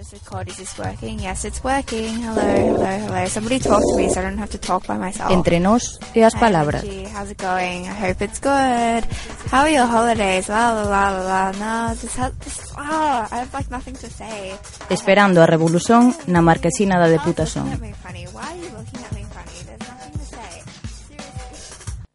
just 0.00 0.12
record. 0.12 0.48
Is 0.48 0.56
this 0.56 0.78
working? 0.78 1.20
Yes, 1.20 1.44
it's 1.44 1.62
working. 1.62 2.08
Hello, 2.24 2.40
hello, 2.40 2.92
hello. 3.04 3.26
Somebody 3.26 3.58
talk 3.58 3.82
to 3.84 3.96
me 3.96 4.08
so 4.08 4.20
I 4.20 4.22
don't 4.24 4.38
have 4.38 4.50
to 4.50 4.58
talk 4.58 4.86
by 4.86 4.96
myself. 4.96 5.30
Entre 5.30 5.60
nós 5.60 6.00
e 6.16 6.22
as 6.22 6.34
palabras. 6.34 6.82
Hey, 6.82 7.04
how's 7.04 7.30
it 7.30 7.36
going? 7.36 7.84
I 7.84 7.92
hope 7.92 8.24
it's 8.24 8.40
good. 8.40 9.04
How 9.52 9.68
are 9.68 9.72
your 9.72 9.84
holidays? 9.84 10.48
La 10.48 10.72
la 10.72 10.84
la 10.88 11.04
la 11.12 11.22
la. 11.28 11.42
No, 11.52 11.94
this 11.94 12.16
this, 12.16 12.72
oh, 12.78 13.28
I 13.28 13.44
have 13.44 13.52
like 13.52 13.68
nothing 13.68 13.94
to 14.00 14.08
say. 14.08 14.56
Esperando 14.88 15.42
a 15.42 15.46
revolución 15.46 16.16
na 16.26 16.40
marquesina 16.40 16.96
da 16.96 17.04
oh, 17.04 17.12
Deputación. 17.12 17.68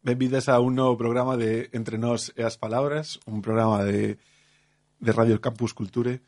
Benvidas 0.02 0.48
a 0.48 0.58
un 0.58 0.74
novo 0.74 0.96
programa 0.96 1.36
de 1.36 1.70
Entre 1.72 1.98
nós 1.98 2.32
e 2.34 2.42
as 2.42 2.58
palabras, 2.58 3.20
un 3.26 3.42
programa 3.42 3.84
de 3.84 4.18
de 4.98 5.12
Radio 5.12 5.38
Campus 5.40 5.70
Culture 5.70 6.18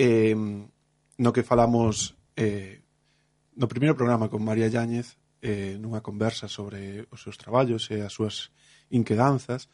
eh, 0.00 0.32
no 0.32 1.30
que 1.36 1.44
falamos 1.44 2.16
eh, 2.32 2.80
no 3.60 3.68
primeiro 3.68 3.92
programa 3.92 4.32
con 4.32 4.40
María 4.40 4.72
Yáñez 4.72 5.20
eh, 5.44 5.76
nunha 5.76 6.00
conversa 6.00 6.48
sobre 6.48 7.04
os 7.12 7.20
seus 7.20 7.36
traballos 7.36 7.92
e 7.92 8.00
as 8.00 8.16
súas 8.16 8.48
inquedanzas 8.88 9.68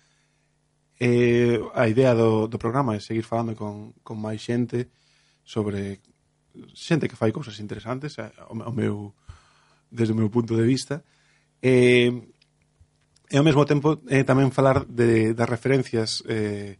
eh, 0.98 1.62
a 1.74 1.86
idea 1.86 2.14
do, 2.18 2.50
do 2.50 2.58
programa 2.58 2.96
é 2.96 3.00
seguir 3.00 3.22
falando 3.22 3.54
con, 3.54 3.94
con 4.02 4.18
máis 4.18 4.42
xente 4.42 4.90
sobre 5.46 6.02
xente 6.74 7.06
que 7.06 7.20
fai 7.20 7.30
cousas 7.30 7.60
interesantes 7.60 8.16
ao 8.18 8.72
meu 8.72 9.14
desde 9.92 10.12
o 10.12 10.18
meu 10.18 10.30
punto 10.30 10.56
de 10.56 10.64
vista. 10.64 11.04
Eh, 11.62 12.10
e 13.30 13.36
ao 13.36 13.44
mesmo 13.44 13.66
tempo 13.68 14.00
eh, 14.08 14.24
tamén 14.24 14.54
falar 14.54 14.86
de, 14.86 15.34
das 15.34 15.50
referencias 15.50 16.24
eh, 16.30 16.78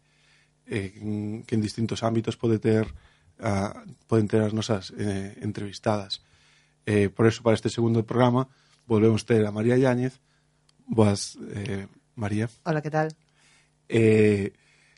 eh, 0.66 1.42
que 1.44 1.54
en 1.54 1.62
distintos 1.62 2.02
ámbitos 2.06 2.38
pode 2.38 2.58
ter 2.58 2.86
a, 3.40 3.84
poden 4.06 4.28
ter 4.28 4.42
as 4.42 4.54
nosas 4.54 4.92
eh, 4.96 5.36
entrevistadas. 5.42 6.22
Eh, 6.86 7.08
por 7.08 7.26
eso, 7.26 7.42
para 7.42 7.54
este 7.54 7.68
segundo 7.68 8.06
programa, 8.06 8.48
volvemos 8.86 9.24
ter 9.26 9.44
a 9.44 9.52
María 9.52 9.76
Yáñez. 9.76 10.20
Boas, 10.86 11.38
eh, 11.54 11.86
María. 12.14 12.48
Hola, 12.64 12.80
que 12.80 12.90
tal? 12.90 13.14
Eh, 13.88 14.52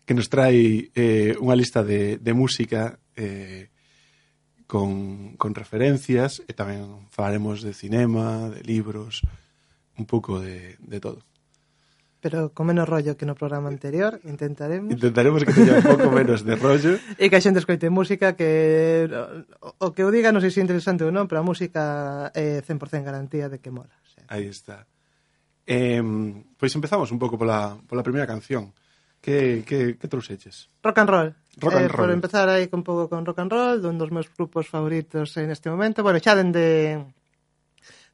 que 0.05 0.15
nos 0.15 0.29
trae 0.29 0.89
eh, 0.97 1.37
unha 1.37 1.53
lista 1.53 1.85
de, 1.85 2.17
de 2.17 2.33
música 2.33 2.97
eh, 3.13 3.69
con, 4.65 5.37
con 5.37 5.53
referencias 5.53 6.41
e 6.49 6.57
tamén 6.57 7.09
falaremos 7.13 7.61
de 7.61 7.77
cinema, 7.77 8.49
de 8.49 8.65
libros, 8.65 9.21
un 9.97 10.05
pouco 10.09 10.41
de, 10.41 10.81
de 10.81 11.01
todo 11.01 11.25
pero 12.21 12.51
con 12.51 12.67
menos 12.67 12.89
rollo 12.89 13.15
que 13.15 13.27
no 13.27 13.39
programa 13.39 13.71
anterior, 13.71 14.19
intentaremos... 14.27 14.91
Intentaremos 14.91 15.47
que 15.47 15.55
teña 15.55 15.79
un 15.79 15.87
pouco 15.87 16.11
menos 16.19 16.43
de 16.43 16.59
rollo. 16.59 16.99
e 17.15 17.31
que 17.31 17.39
a 17.39 17.43
xente 17.43 17.63
escoite 17.63 17.87
música 17.95 18.35
que... 18.35 19.07
O 19.79 19.95
que 19.95 20.03
o 20.03 20.11
diga 20.11 20.35
non 20.35 20.43
sei 20.43 20.51
se 20.51 20.59
é 20.59 20.67
interesante 20.67 21.07
ou 21.07 21.15
non, 21.15 21.31
pero 21.31 21.41
a 21.41 21.47
música 21.47 22.35
é 22.35 22.59
100% 22.59 23.07
garantía 23.07 23.47
de 23.47 23.63
que 23.63 23.71
mola. 23.71 23.95
O 24.03 24.09
sea. 24.11 24.27
Aí 24.27 24.51
está. 24.51 24.91
Eh, 25.63 26.03
pois 26.59 26.75
empezamos 26.75 27.15
un 27.15 27.23
pouco 27.23 27.39
pola, 27.39 27.79
pola 27.87 28.03
primeira 28.03 28.27
canción. 28.27 28.75
Que, 29.23 29.63
que, 29.67 29.99
que 29.99 30.07
trouxeches? 30.07 30.71
Rock 30.83 30.99
and 30.99 31.11
roll. 31.11 31.31
Rock 31.59 31.75
and 31.75 31.87
eh, 31.87 31.89
roll. 31.91 32.07
Por 32.07 32.11
empezar 32.11 32.47
aí 32.51 32.67
con 32.67 32.83
pouco 32.83 33.07
con 33.07 33.27
rock 33.27 33.39
and 33.39 33.51
roll, 33.51 33.79
dun 33.79 33.99
dos 33.99 34.11
meus 34.11 34.27
grupos 34.27 34.67
favoritos 34.67 35.39
en 35.39 35.55
este 35.55 35.71
momento. 35.71 36.03
Bueno, 36.03 36.19
xa 36.19 36.35
dende, 36.35 36.99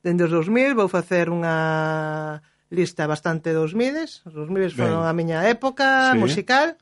dende 0.04 0.28
os 0.28 0.32
2000 0.32 0.76
vou 0.76 0.92
facer 0.92 1.32
unha 1.32 2.40
lista 2.74 3.06
bastante 3.06 3.54
dos 3.54 3.72
mides, 3.72 4.26
os 4.26 4.50
mides 4.50 4.74
foron 4.74 5.02
ben. 5.02 5.10
a 5.10 5.12
miña 5.14 5.38
época 5.48 6.12
sí. 6.12 6.18
musical, 6.18 6.76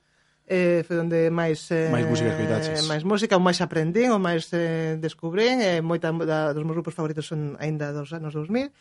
eh, 0.48 0.82
foi 0.88 0.98
onde 0.98 1.30
máis 1.30 1.70
eh, 1.70 1.92
máis 1.92 2.08
música 2.08 2.28
eh, 2.28 2.34
escoitaches. 2.34 2.88
máis 2.88 3.04
música, 3.04 3.38
o 3.38 3.42
máis 3.44 3.60
aprendín, 3.60 4.10
o 4.10 4.18
máis 4.18 4.50
eh, 4.56 4.98
descubrín, 4.98 5.62
eh, 5.62 5.84
moita 5.84 6.10
da, 6.24 6.50
dos 6.50 6.64
meus 6.64 6.76
grupos 6.80 6.96
favoritos 6.96 7.28
son 7.28 7.54
aínda 7.60 7.92
dos 7.94 8.10
anos 8.12 8.34
2000 8.34 8.72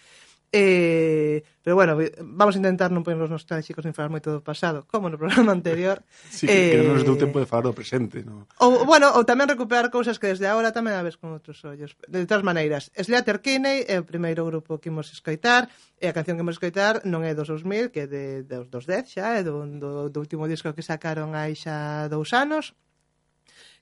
Eh, 0.53 1.43
pero 1.63 1.75
bueno, 1.75 1.97
vamos 2.19 2.55
a 2.55 2.59
intentar 2.59 2.91
non 2.91 3.07
ponernos 3.07 3.31
nos 3.31 3.47
chicos 3.63 3.87
nin 3.87 3.95
falar 3.95 4.11
moito 4.11 4.35
do 4.35 4.43
pasado, 4.43 4.83
como 4.91 5.07
no 5.07 5.15
programa 5.15 5.55
anterior. 5.55 6.03
sí, 6.27 6.43
eh, 6.43 6.75
que 6.75 6.77
non 6.83 6.99
nos 6.99 7.07
deu 7.07 7.15
eh, 7.15 7.23
tempo 7.23 7.39
de 7.39 7.47
falar 7.47 7.71
do 7.71 7.77
presente. 7.77 8.19
No? 8.27 8.51
Ou, 8.59 8.83
bueno, 8.83 9.07
ou 9.15 9.23
tamén 9.23 9.47
recuperar 9.47 9.87
cousas 9.87 10.19
que 10.19 10.27
desde 10.27 10.51
agora 10.51 10.75
tamén 10.75 10.99
a 10.99 11.07
ves 11.07 11.15
con 11.15 11.31
outros 11.31 11.63
ollos. 11.63 11.95
De 12.03 12.27
todas 12.27 12.43
maneiras, 12.43 12.91
Slater 12.99 13.39
Kinney 13.39 13.87
é 13.87 13.95
o 13.95 14.03
primeiro 14.03 14.43
grupo 14.43 14.75
que 14.83 14.91
imos 14.91 15.07
escoitar, 15.15 15.71
e 15.95 16.11
a 16.11 16.15
canción 16.15 16.35
que 16.35 16.43
imos 16.43 16.59
escoitar 16.59 16.99
non 17.07 17.23
é 17.23 17.31
dos 17.31 17.47
2000, 17.47 17.95
que 17.95 18.03
é 18.03 18.07
de, 18.11 18.43
dos, 18.43 18.67
dos 18.67 18.83
10 18.83 19.07
xa, 19.07 19.39
é 19.39 19.47
do, 19.47 19.63
do, 19.63 20.11
do 20.11 20.19
último 20.19 20.51
disco 20.51 20.75
que 20.75 20.83
sacaron 20.83 21.31
aí 21.31 21.55
xa 21.55 22.11
dous 22.11 22.35
anos, 22.35 22.75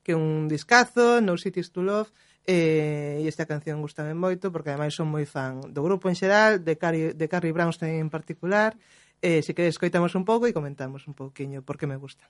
que 0.06 0.14
é 0.14 0.18
un 0.18 0.46
discazo, 0.46 1.18
No 1.18 1.34
Cities 1.34 1.74
to 1.74 1.82
Love, 1.82 2.14
E, 2.50 3.22
e 3.22 3.30
esta 3.30 3.46
canción 3.46 3.78
gustame 3.86 4.18
moito 4.18 4.50
porque 4.50 4.74
ademais 4.74 4.98
son 4.98 5.06
moi 5.14 5.22
fan 5.30 5.62
do 5.70 5.86
grupo 5.86 6.10
en 6.10 6.18
xeral, 6.18 6.66
de 6.66 6.74
Carrie, 6.82 7.14
de 7.14 7.28
Carrie 7.30 7.54
Brownstein 7.54 8.02
en 8.02 8.10
particular. 8.10 8.74
Eh, 9.22 9.46
se 9.46 9.54
queres, 9.54 9.78
coitamos 9.78 10.18
un 10.18 10.26
pouco 10.26 10.50
e 10.50 10.56
comentamos 10.58 11.06
un 11.06 11.14
pouquiño 11.14 11.62
porque 11.62 11.86
me 11.86 12.02
gusta. 12.02 12.26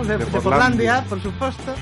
de, 0.00 0.16
de, 0.16 0.26
Portlandia, 0.26 1.04
por 1.06 1.20
suposto. 1.20 1.74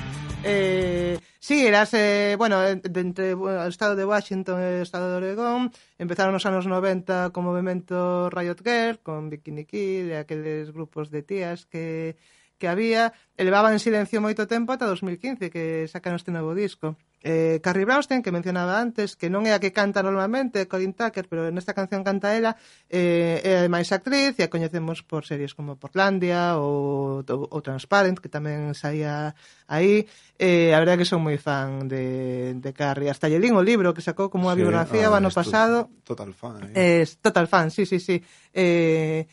Eh, 0.43 1.17
sí, 1.39 1.65
eras, 1.65 1.93
eh, 1.93 2.35
bueno, 2.37 2.59
de, 2.59 2.81
entre 2.99 3.33
bueno, 3.35 3.61
o 3.61 3.67
estado 3.67 3.95
de 3.95 4.03
Washington 4.03 4.59
e 4.59 4.83
o 4.83 4.83
estado 4.83 5.07
de 5.07 5.17
Oregón. 5.23 5.71
Empezaron 5.95 6.35
nos 6.35 6.43
anos 6.43 6.67
90 6.67 7.31
co 7.31 7.39
movimento 7.39 8.27
Riot 8.27 8.59
Girl 8.67 8.99
Con 8.99 9.31
Bikini 9.31 9.63
Kill 9.63 10.11
e 10.11 10.19
aqueles 10.19 10.75
grupos 10.75 11.07
de 11.07 11.23
tías 11.23 11.63
que, 11.71 12.19
que 12.59 12.67
había. 12.67 13.15
Elevaban 13.39 13.71
en 13.71 13.79
silencio 13.79 14.19
moito 14.19 14.43
tempo 14.43 14.75
ata 14.75 14.91
2015 14.91 15.47
Que 15.47 15.87
sacan 15.87 16.19
este 16.19 16.35
novo 16.35 16.51
disco. 16.51 16.99
Eh, 17.23 17.59
Carrie 17.61 17.85
Brownstein, 17.85 18.21
que 18.23 18.31
mencionaba 18.33 18.81
antes, 18.81 19.13
que 19.15 19.29
non 19.29 19.45
é 19.45 19.53
a 19.53 19.61
que 19.61 19.69
canta 19.69 20.01
normalmente, 20.01 20.65
Colin 20.65 20.97
Tucker, 20.97 21.29
pero 21.29 21.53
nesta 21.53 21.77
canción 21.77 22.01
canta 22.01 22.33
ela, 22.33 22.57
eh, 22.89 23.45
é 23.45 23.61
ademais 23.61 23.93
actriz 23.93 24.33
e 24.37 24.43
a 24.43 24.49
coñecemos 24.49 25.05
por 25.05 25.29
series 25.29 25.53
como 25.53 25.77
Portlandia 25.77 26.57
ou, 26.57 27.21
ou, 27.21 27.41
ou 27.45 27.59
Transparent, 27.61 28.17
que 28.17 28.29
tamén 28.29 28.73
saía 28.73 29.37
aí. 29.69 30.09
Eh, 30.41 30.73
a 30.73 30.81
verdad 30.81 30.97
que 30.97 31.05
son 31.05 31.21
moi 31.21 31.37
fan 31.37 31.85
de, 31.85 32.57
de 32.57 32.71
Carrie. 32.73 33.13
Hasta 33.13 33.29
Yelín 33.29 33.53
o 33.53 33.61
libro 33.61 33.93
que 33.93 34.01
sacou 34.01 34.33
como 34.33 34.49
a 34.49 34.57
sí, 34.57 34.65
biografía 34.65 35.05
ah, 35.05 35.13
o 35.13 35.17
ano 35.17 35.29
pasado. 35.29 35.93
Total 36.01 36.33
fan. 36.33 36.73
Eh. 36.73 37.05
Es 37.05 37.21
total 37.21 37.45
fan, 37.45 37.69
sí, 37.69 37.85
sí, 37.85 38.01
sí. 38.01 38.17
Eh, 38.49 39.29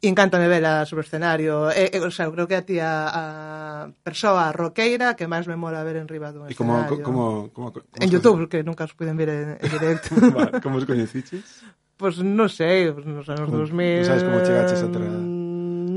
Encántame 0.00 0.46
vela 0.46 0.86
sobre 0.86 1.02
o 1.02 1.06
escenario. 1.06 1.74
E, 1.74 1.90
e, 1.90 1.98
o 1.98 2.10
sea, 2.14 2.30
creo 2.30 2.46
que 2.46 2.54
a 2.54 2.62
ti 2.62 2.78
a, 2.78 3.10
a 3.10 3.24
persoa 4.06 4.54
roqueira 4.54 5.18
que 5.18 5.26
máis 5.26 5.50
me 5.50 5.58
mola 5.58 5.82
ver 5.82 5.98
en 5.98 6.06
riba 6.06 6.30
dun 6.30 6.46
escenario. 6.46 6.54
E 6.54 7.02
como, 7.02 7.50
como, 7.50 7.50
como, 7.50 7.68
como, 7.74 7.98
en 7.98 8.08
YouTube, 8.08 8.46
que 8.46 8.62
nunca 8.62 8.86
os 8.86 8.94
puiden 8.94 9.18
ver 9.18 9.30
en, 9.34 9.48
en 9.58 9.70
directo. 9.74 10.14
vale, 10.38 10.62
como 10.62 10.78
os 10.78 10.86
coñeciches? 10.86 11.66
Pois 11.98 12.14
pues, 12.14 12.22
non 12.22 12.46
sei, 12.46 12.94
pues, 12.94 13.10
nos 13.10 13.26
anos 13.26 13.50
2000... 13.50 13.74
Non 13.74 14.06
sabes 14.06 14.22
como 14.22 14.38
chegaches 14.46 14.86
a 14.86 14.88
tra... 14.94 15.02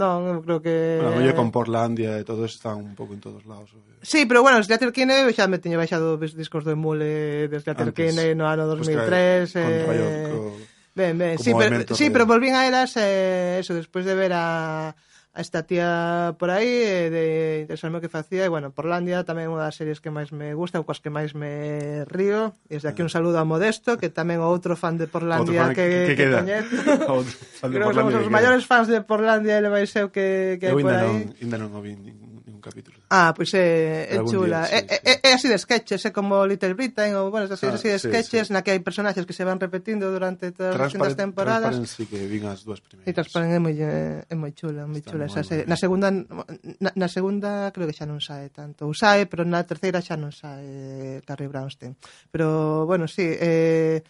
Non, 0.01 0.41
creo 0.41 0.57
que... 0.65 0.97
Bueno, 0.97 1.21
oye, 1.21 1.37
con 1.37 1.53
Portlandia 1.53 2.17
e 2.17 2.25
todo 2.25 2.49
están 2.49 2.81
un 2.81 2.97
pouco 2.97 3.13
en 3.13 3.21
todos 3.21 3.45
lados. 3.45 3.69
Obvio. 3.77 4.01
Sí, 4.01 4.25
pero 4.25 4.41
bueno, 4.41 4.57
Slater 4.65 4.89
Aterkine 4.89 5.29
xa 5.29 5.45
me 5.45 5.61
teño 5.61 5.77
baixado 5.77 6.17
os 6.17 6.33
discos 6.33 6.65
do 6.65 6.73
Emule 6.73 7.45
desde 7.53 7.69
Aterkine 7.69 8.33
no 8.33 8.49
ano 8.49 8.65
2003. 8.65 8.81
Pues, 8.97 9.53
claro, 9.53 9.69
eh... 9.69 9.85
con 9.85 9.85
Rayo, 9.93 10.07
co... 10.33 10.70
Ben, 10.93 11.17
ben, 11.17 11.39
sí 11.39 11.53
pero, 11.57 11.95
sí, 11.95 12.05
de... 12.05 12.11
pero 12.11 12.25
volvín 12.25 12.55
a 12.55 12.67
elas 12.67 12.97
eh, 12.97 13.59
eso, 13.59 13.73
despois 13.73 14.03
de 14.03 14.15
ver 14.15 14.33
a, 14.33 14.95
a 15.33 15.39
esta 15.39 15.63
tía 15.63 16.35
por 16.37 16.49
aí 16.49 16.67
eh, 16.67 17.09
de 17.09 17.59
interesarme 17.61 17.99
o 17.99 18.03
que 18.03 18.11
facía 18.11 18.43
e 18.43 18.51
bueno, 18.51 18.75
Porlandia 18.75 19.23
tamén 19.23 19.47
unha 19.47 19.63
das 19.63 19.79
series 19.79 20.03
que 20.03 20.11
máis 20.11 20.35
me 20.35 20.51
gusta 20.51 20.83
ou 20.83 20.83
coas 20.83 20.99
que 20.99 21.07
máis 21.07 21.31
me 21.31 22.03
río 22.11 22.59
e 22.67 22.75
desde 22.75 22.91
aquí 22.91 22.99
un 22.99 23.07
ah. 23.07 23.15
saludo 23.15 23.39
a 23.39 23.47
Modesto 23.47 23.95
que 23.95 24.11
tamén 24.11 24.43
o 24.43 24.47
outro 24.51 24.75
fan 24.75 24.99
de 24.99 25.07
Porlandia 25.07 25.71
fan 25.71 25.77
que, 25.77 25.87
que, 25.87 25.99
que, 26.11 26.27
que 26.27 26.35
coñezo 26.35 26.75
Creo 27.71 27.87
que 27.87 27.95
somos 27.95 28.15
os 28.19 28.27
maiores 28.27 28.67
fans 28.67 28.91
de 28.91 28.99
Porlandia 28.99 29.63
e 29.63 29.87
ser 29.87 30.07
o 30.07 30.11
que, 30.11 30.59
que 30.59 30.67
eu 30.67 30.75
por 30.75 30.91
aí. 30.91 31.31
Eu 31.31 31.47
ainda 31.47 31.55
non 31.55 31.71
o 31.71 31.79
vi 31.79 31.95
ningún 31.95 32.30
capítulo. 32.61 32.97
Ah, 33.09 33.33
pois 33.35 33.51
pues, 33.51 33.59
eh, 33.59 34.07
é, 34.13 34.15
é 34.15 34.25
chula. 34.25 34.63
Día, 34.63 34.79
sí, 34.79 34.85
é, 34.85 34.87
sí. 34.87 34.99
É, 35.03 35.13
é 35.27 35.31
así 35.33 35.47
de 35.49 35.57
sketches, 35.57 36.05
é 36.05 36.11
como 36.13 36.45
Little 36.45 36.77
Britain 36.77 37.17
ou 37.17 37.33
bueno, 37.33 37.49
esas 37.49 37.59
ah, 37.65 37.75
así 37.75 37.89
de 37.89 37.99
sí, 37.99 38.07
sketches 38.07 38.47
sí. 38.47 38.53
na 38.53 38.63
que 38.63 38.71
hai 38.71 38.79
personaxes 38.79 39.25
que 39.25 39.33
se 39.33 39.43
van 39.43 39.59
repetindo 39.59 40.07
durante 40.13 40.53
todas 40.53 40.77
as 40.77 40.93
distintas 40.93 41.17
temporadas. 41.17 41.75
Transparent 41.75 41.91
sí 41.91 42.05
que 42.05 42.21
vin 42.29 42.45
as 42.47 42.63
dúas 42.63 42.79
primeiras. 42.79 43.09
E 43.09 43.11
Transparent 43.11 43.51
é 43.51 43.59
moi 43.59 43.75
é 43.75 44.35
moi 44.37 44.53
chula, 44.53 44.85
moi 44.85 45.01
Está 45.01 45.17
chula 45.17 45.25
esa 45.27 45.43
serie. 45.43 45.65
Na 45.65 45.75
segunda 45.75 46.13
na, 46.13 46.91
na 46.93 47.09
segunda 47.09 47.73
creo 47.75 47.89
que 47.89 47.97
xa 47.97 48.05
non 48.05 48.23
sae 48.23 48.53
tanto. 48.53 48.87
Ou 48.87 48.93
sae, 48.93 49.25
pero 49.25 49.43
na 49.43 49.65
terceira 49.65 49.99
xa 49.99 50.15
non 50.15 50.29
sae 50.31 51.19
Carrie 51.25 51.49
Brownstein. 51.49 51.97
Pero 52.29 52.85
bueno, 52.85 53.09
sí, 53.09 53.25
eh 53.25 54.05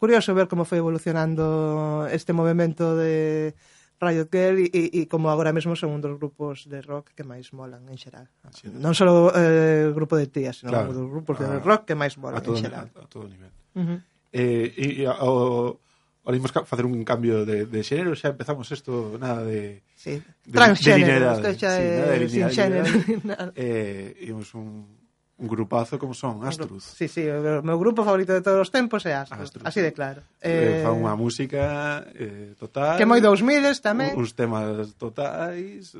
curioso 0.00 0.34
ver 0.34 0.48
como 0.48 0.64
foi 0.64 0.80
evolucionando 0.80 2.08
este 2.10 2.32
movimento 2.32 2.96
de 2.96 3.54
Riot 4.00 4.32
Girl 4.32 4.56
e, 4.58 4.66
e, 4.72 4.82
e 4.96 5.00
como 5.06 5.28
agora 5.28 5.52
mesmo 5.52 5.76
son 5.76 5.92
un 5.92 6.00
dos 6.00 6.16
grupos 6.16 6.64
de 6.64 6.80
rock 6.80 7.12
que 7.12 7.20
máis 7.22 7.52
molan 7.52 7.84
en 7.92 8.00
xeral. 8.00 8.32
Sí, 8.56 8.72
non 8.72 8.96
só 8.96 9.04
eh, 9.36 9.92
grupo 9.92 10.16
de 10.16 10.26
tías, 10.26 10.64
senón 10.64 10.88
claro, 10.88 10.96
dos 10.96 11.08
grupos 11.12 11.36
a, 11.36 11.44
de 11.44 11.60
ah, 11.60 11.60
rock 11.60 11.92
que 11.92 11.96
máis 11.96 12.16
molan 12.16 12.40
a 12.40 12.42
todo, 12.42 12.56
en 12.56 12.64
xeral. 12.64 12.88
A, 12.96 13.04
todo 13.04 13.28
nivel. 13.28 13.52
Uh 13.76 13.84
-huh. 13.84 13.98
Eh, 14.32 14.72
e, 14.72 14.86
e 15.02 15.08
o, 15.08 15.76
ahora 16.24 16.36
imos 16.36 16.52
facer 16.52 16.84
un 16.88 17.04
cambio 17.04 17.44
de, 17.44 17.66
de 17.66 17.80
xénero, 17.84 18.16
xa 18.16 18.32
empezamos 18.32 18.68
isto 18.72 19.16
nada 19.20 19.44
de... 19.44 19.84
Sí. 19.96 20.20
de 20.20 20.52
Transxénero, 20.52 21.36
isto 21.36 21.50
xa 21.60 21.70
é 21.76 22.28
sin 22.28 22.48
xénero. 22.48 22.88
Eh, 23.56 24.16
imos 24.32 24.54
un, 24.56 24.99
Un 25.40 25.48
grupazo 25.48 25.98
como 25.98 26.12
son, 26.12 26.44
Astruz. 26.44 26.84
Sí, 26.84 27.08
sí, 27.08 27.24
o 27.24 27.64
meu 27.64 27.80
grupo 27.80 28.04
favorito 28.04 28.36
de 28.36 28.44
todos 28.44 28.60
os 28.60 28.68
tempos 28.68 29.08
é 29.08 29.16
Astruz, 29.16 29.48
Astruz. 29.48 29.64
así 29.64 29.80
de 29.80 29.96
claro. 29.96 30.20
Eh, 30.36 30.84
eh 30.84 30.84
fa 30.84 30.92
unha 30.92 31.16
música 31.16 32.04
eh, 32.12 32.52
total. 32.60 33.00
Que 33.00 33.08
moi 33.08 33.24
2000 33.24 33.72
tamén. 33.80 34.12
Uns 34.20 34.36
temas 34.36 34.92
totais, 35.00 35.96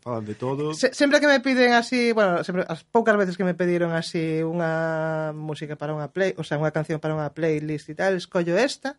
falan 0.00 0.24
de 0.24 0.32
todo. 0.32 0.72
Se, 0.72 0.96
sempre 0.96 1.20
que 1.20 1.28
me 1.28 1.44
piden 1.44 1.76
así, 1.76 2.16
bueno, 2.16 2.40
sempre, 2.40 2.64
as 2.64 2.80
poucas 2.88 3.20
veces 3.20 3.36
que 3.36 3.44
me 3.44 3.52
pediron 3.52 3.92
así 3.92 4.40
unha 4.40 5.36
música 5.36 5.76
para 5.76 5.92
unha 5.92 6.08
play, 6.08 6.32
o 6.40 6.44
sea, 6.44 6.56
unha 6.56 6.72
canción 6.72 7.04
para 7.04 7.12
unha 7.12 7.36
playlist 7.36 7.92
e 7.92 7.94
tal, 7.94 8.16
escollo 8.16 8.56
esta 8.56 8.96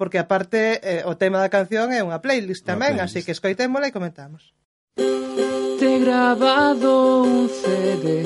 porque 0.00 0.16
aparte 0.16 0.80
eh, 0.80 1.04
o 1.04 1.20
tema 1.20 1.44
da 1.44 1.52
canción 1.52 1.92
é 1.92 2.00
unha 2.00 2.24
playlist 2.24 2.64
tamén, 2.64 2.96
playlist. 2.96 3.04
así 3.04 3.18
que 3.20 3.36
escoitémola 3.36 3.84
e 3.84 3.92
comentamos. 3.92 4.56
Te 4.96 5.84
he 5.84 5.98
grabado 6.00 7.20
un 7.28 7.52
CD 7.52 8.24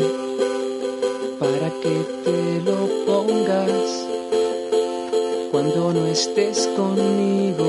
para 1.45 1.69
que 1.83 1.97
te 2.25 2.41
lo 2.65 2.81
pongas 3.05 4.09
cuando 5.51 5.93
no 5.93 6.07
estés 6.07 6.67
conmigo. 6.75 7.69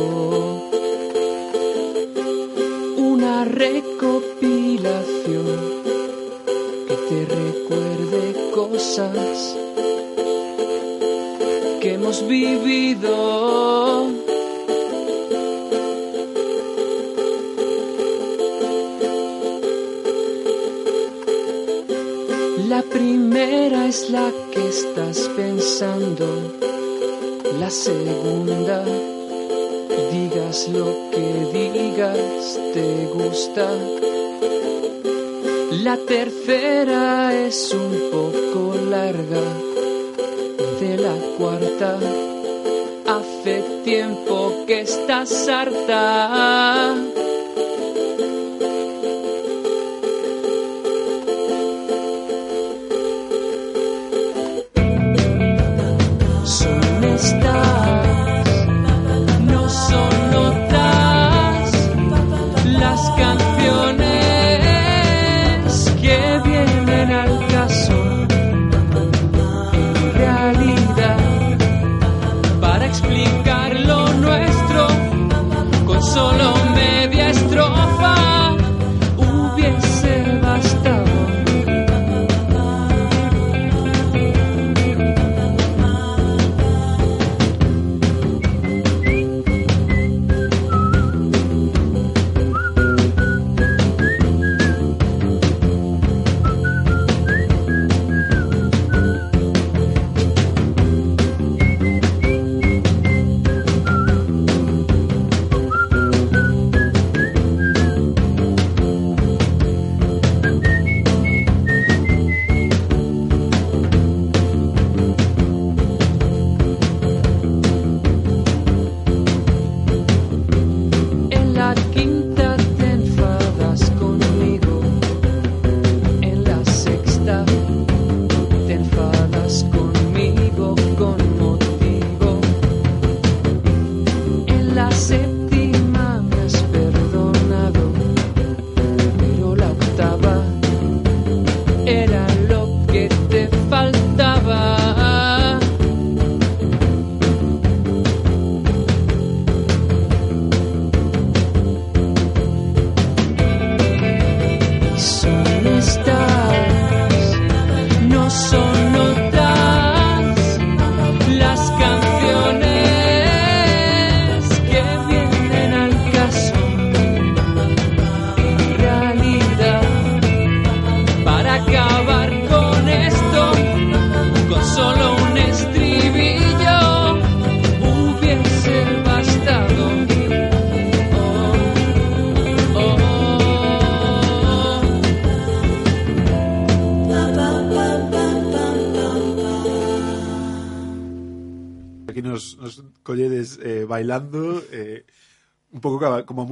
Una 2.95 3.43
recopilación 3.43 5.59
que 6.87 6.95
te 7.09 7.25
recuerde 7.41 8.21
cosas 8.53 9.57
que 11.81 11.95
hemos 11.95 12.25
vivido. 12.27 13.15
La 27.59 27.69
segunda, 27.69 28.85
digas 30.11 30.69
lo 30.69 30.85
que 31.11 31.27
digas, 31.51 32.57
te 32.73 33.07
gusta. 33.13 33.69
La 35.83 35.97
tercera 35.97 37.35
es 37.35 37.73
un 37.73 38.11
poco 38.11 38.75
larga. 38.89 39.43
De 40.79 40.97
la 40.97 41.15
cuarta, 41.37 41.97
hace 43.07 43.63
tiempo 43.83 44.63
que 44.65 44.81
estás 44.81 45.49
harta. 45.49 46.95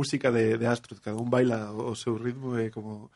música 0.03 0.35
de, 0.35 0.59
de 0.59 0.67
Astrud, 0.67 0.99
cada 0.99 1.15
un 1.15 1.31
baila 1.31 1.71
o 1.71 1.95
seu 1.95 2.19
ritmo 2.19 2.59
e 2.59 2.67
como, 2.67 3.07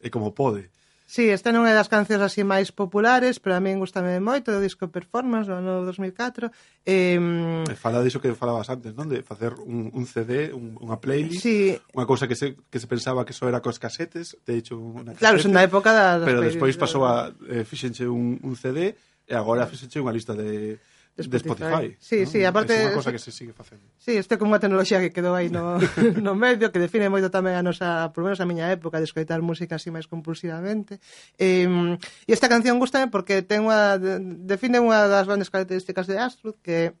e 0.00 0.08
como 0.08 0.32
pode. 0.32 0.72
Sí, 1.10 1.26
esta 1.26 1.50
non 1.50 1.66
é 1.66 1.74
das 1.74 1.90
cancións 1.90 2.22
así 2.22 2.46
máis 2.46 2.70
populares, 2.70 3.42
pero 3.42 3.58
a 3.58 3.60
min 3.60 3.82
gustame 3.82 4.22
moito 4.22 4.54
do 4.54 4.62
disco 4.62 4.86
Performance 4.94 5.50
do 5.50 5.58
ano 5.58 5.82
2004. 5.82 6.54
Eh, 6.86 7.18
e 7.66 7.74
fala 7.74 7.98
diso 7.98 8.22
que 8.22 8.30
falabas 8.30 8.70
antes, 8.70 8.94
non? 8.94 9.10
De 9.10 9.26
facer 9.26 9.58
un, 9.58 9.90
un 9.90 10.06
CD, 10.06 10.54
un, 10.54 10.78
unha 10.78 11.02
playlist, 11.02 11.42
sí. 11.42 11.74
unha 11.98 12.06
cousa 12.06 12.30
que 12.30 12.38
se, 12.38 12.54
que 12.70 12.78
se 12.78 12.86
pensaba 12.86 13.26
que 13.26 13.34
só 13.34 13.50
era 13.50 13.58
cos 13.58 13.82
casetes, 13.82 14.38
de 14.46 14.62
hecho 14.62 14.78
unha 14.78 15.18
casete, 15.18 15.50
son 15.50 15.58
da 15.58 15.66
época 15.66 15.90
das 15.90 16.22
Pero 16.22 16.46
despois 16.46 16.78
pasou 16.78 17.02
a 17.02 17.34
eh, 17.50 17.66
fixenche 17.66 18.06
un, 18.06 18.38
un 18.46 18.54
CD 18.54 18.94
e 19.26 19.34
agora 19.34 19.66
fixenche 19.66 19.98
unha 19.98 20.14
lista 20.14 20.38
de 20.38 20.78
de 21.16 21.22
Spotify. 21.22 21.58
De 21.58 21.68
Spotify 21.68 21.96
sí, 21.98 22.20
¿no? 22.20 22.26
sí, 22.26 22.44
aparte... 22.44 22.74
É 22.74 22.86
unha 22.88 22.96
cosa 22.96 23.12
que 23.12 23.20
se 23.20 23.30
sigue 23.34 23.52
facendo. 23.52 23.86
Sí, 23.98 24.16
isto 24.16 24.34
é 24.34 24.38
como 24.38 24.54
unha 24.54 24.62
tecnoloxía 24.62 25.02
que 25.02 25.12
quedou 25.12 25.34
aí 25.36 25.50
no, 25.52 25.76
no 26.24 26.32
medio, 26.38 26.72
que 26.72 26.80
define 26.80 27.12
moito 27.12 27.28
tamén 27.28 27.58
a 27.58 27.62
nosa, 27.62 28.10
por 28.14 28.24
menos 28.24 28.40
a 28.40 28.48
miña 28.48 28.70
época, 28.72 28.98
de 28.98 29.06
escoitar 29.08 29.42
música 29.44 29.76
así 29.76 29.92
máis 29.92 30.08
compulsivamente. 30.08 31.02
E, 31.36 31.66
e 31.66 32.30
esta 32.30 32.48
canción 32.48 32.80
gustame 32.80 33.12
porque 33.12 33.42
ten 33.44 33.66
unha, 33.66 33.98
define 34.46 34.80
unha 34.80 35.10
das 35.10 35.26
grandes 35.28 35.52
características 35.52 36.08
de 36.08 36.16
Astrud, 36.16 36.56
que 36.64 36.96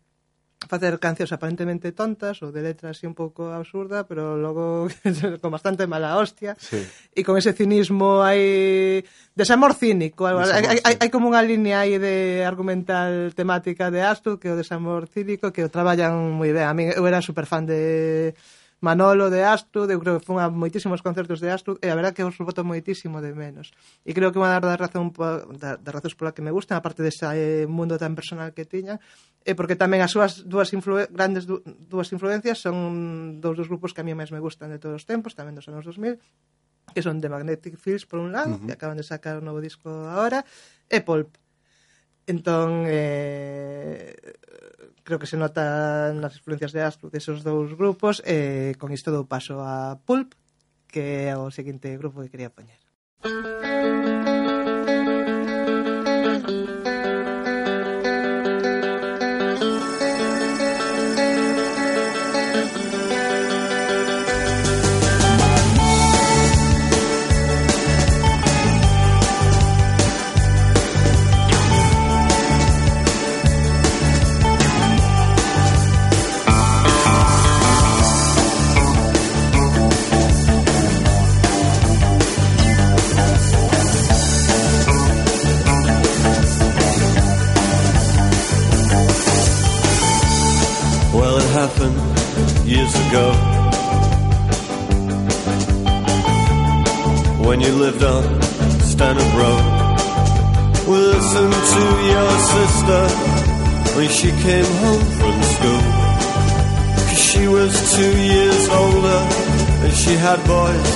facer 0.68 0.98
cancións 1.00 1.32
aparentemente 1.32 1.92
tontas 1.96 2.44
ou 2.44 2.52
de 2.52 2.60
letra 2.60 2.92
así 2.92 3.08
un 3.08 3.16
pouco 3.16 3.48
absurda, 3.48 4.04
pero 4.04 4.36
logo 4.36 4.92
con 5.42 5.50
bastante 5.50 5.88
mala 5.88 6.20
hostia. 6.20 6.52
Sí. 6.60 6.84
E 7.16 7.24
con 7.24 7.40
ese 7.40 7.56
cinismo 7.56 8.20
hai 8.20 9.00
desamor 9.32 9.72
cínico, 9.72 10.28
desamor, 10.28 10.52
hai, 10.52 10.76
sí. 10.76 10.84
hai, 10.84 10.94
hai 11.00 11.08
como 11.08 11.32
unha 11.32 11.40
línea 11.40 11.80
aí 11.80 11.96
de 11.96 12.44
argumental 12.44 13.32
temática 13.32 13.88
de 13.88 14.04
Astud 14.04 14.36
que 14.36 14.52
é 14.52 14.54
o 14.54 14.60
desamor 14.60 15.08
cínico 15.08 15.48
que 15.48 15.64
o 15.64 15.72
traballan 15.72 16.36
moi 16.36 16.52
ben. 16.52 16.68
A 16.68 16.76
mí 16.76 16.92
eu 16.92 17.04
era 17.08 17.24
super 17.24 17.48
fan 17.48 17.64
de 17.64 18.36
Manolo 18.80 19.28
de 19.28 19.44
Astrud, 19.44 19.90
eu 19.92 20.00
creo 20.00 20.16
que 20.16 20.24
fun 20.24 20.40
a 20.40 20.48
moitísimos 20.48 21.04
concertos 21.04 21.44
de 21.44 21.52
Astrud 21.52 21.76
e 21.84 21.92
a 21.92 21.96
verdad 21.96 22.16
que 22.16 22.24
os 22.24 22.32
boto 22.40 22.64
moitísimo 22.64 23.20
de 23.20 23.36
menos. 23.36 23.76
E 24.08 24.16
creo 24.16 24.32
que 24.32 24.40
unha 24.40 24.56
das 24.56 24.80
razón 24.80 25.12
das 25.12 25.76
da 25.84 25.90
razóns 25.92 26.16
pola 26.16 26.32
que 26.32 26.40
me 26.40 26.48
gustan, 26.48 26.80
aparte 26.80 27.04
dese 27.04 27.28
eh, 27.36 27.68
mundo 27.68 28.00
tan 28.00 28.16
personal 28.16 28.56
que 28.56 28.64
tiña, 28.64 28.96
e 29.44 29.52
porque 29.52 29.76
tamén 29.76 30.00
as 30.00 30.16
súas 30.16 30.48
dúas 30.48 30.72
influ 30.72 31.04
grandes 31.12 31.44
du 31.44 31.60
dúas 31.64 32.08
influencias 32.08 32.56
son 32.64 33.40
dous 33.44 33.56
dos 33.60 33.68
grupos 33.68 33.92
que 33.92 34.00
a 34.00 34.06
mí 34.08 34.16
máis 34.16 34.32
me 34.32 34.40
gustan 34.40 34.72
de 34.72 34.80
todos 34.80 35.00
os 35.00 35.04
tempos, 35.04 35.36
tamén 35.36 35.52
dos 35.52 35.68
anos 35.68 35.84
2000, 35.84 36.16
que 36.96 37.04
son 37.04 37.20
The 37.20 37.28
Magnetic 37.28 37.76
Fields 37.76 38.08
por 38.08 38.20
un 38.20 38.32
lado, 38.32 38.56
uh 38.56 38.58
-huh. 38.58 38.66
que 38.66 38.72
acaban 38.72 38.96
de 38.96 39.04
sacar 39.04 39.36
un 39.36 39.44
novo 39.44 39.60
disco 39.60 39.88
agora, 40.08 40.44
e 40.88 41.04
Pulp, 41.04 41.36
Entón, 42.30 42.86
eh, 42.86 44.14
creo 45.02 45.18
que 45.18 45.26
se 45.26 45.34
nota 45.34 46.14
nas 46.14 46.38
influencias 46.38 46.70
de 46.70 46.86
Astro 46.86 47.10
desos 47.10 47.42
dous 47.42 47.74
grupos 47.74 48.22
e 48.22 48.70
eh, 48.70 48.72
con 48.78 48.94
isto 48.94 49.10
dou 49.10 49.26
paso 49.26 49.58
a 49.58 49.98
Pulp, 50.06 50.38
que 50.86 51.26
é 51.26 51.34
o 51.34 51.50
seguinte 51.50 51.90
grupo 51.98 52.22
que 52.22 52.30
quería 52.30 52.54
poñer. 52.54 52.78
Música 53.26 54.09
happened 91.60 92.00
years 92.66 92.94
ago 93.06 93.26
when 97.46 97.60
you 97.60 97.72
lived 97.84 98.02
on 98.02 98.24
Stanhope 98.92 99.34
Road. 99.42 99.64
We 100.88 100.96
listened 101.14 101.58
to 101.74 101.84
your 102.12 102.30
sister 102.54 103.02
when 103.96 104.08
she 104.08 104.30
came 104.46 104.70
home 104.84 105.04
from 105.18 105.36
school. 105.54 105.82
'Cause 106.96 107.22
she 107.30 107.44
was 107.56 107.72
two 107.96 108.14
years 108.34 108.62
older 108.80 109.20
and 109.84 109.92
she 110.02 110.14
had 110.26 110.38
boys 110.56 110.90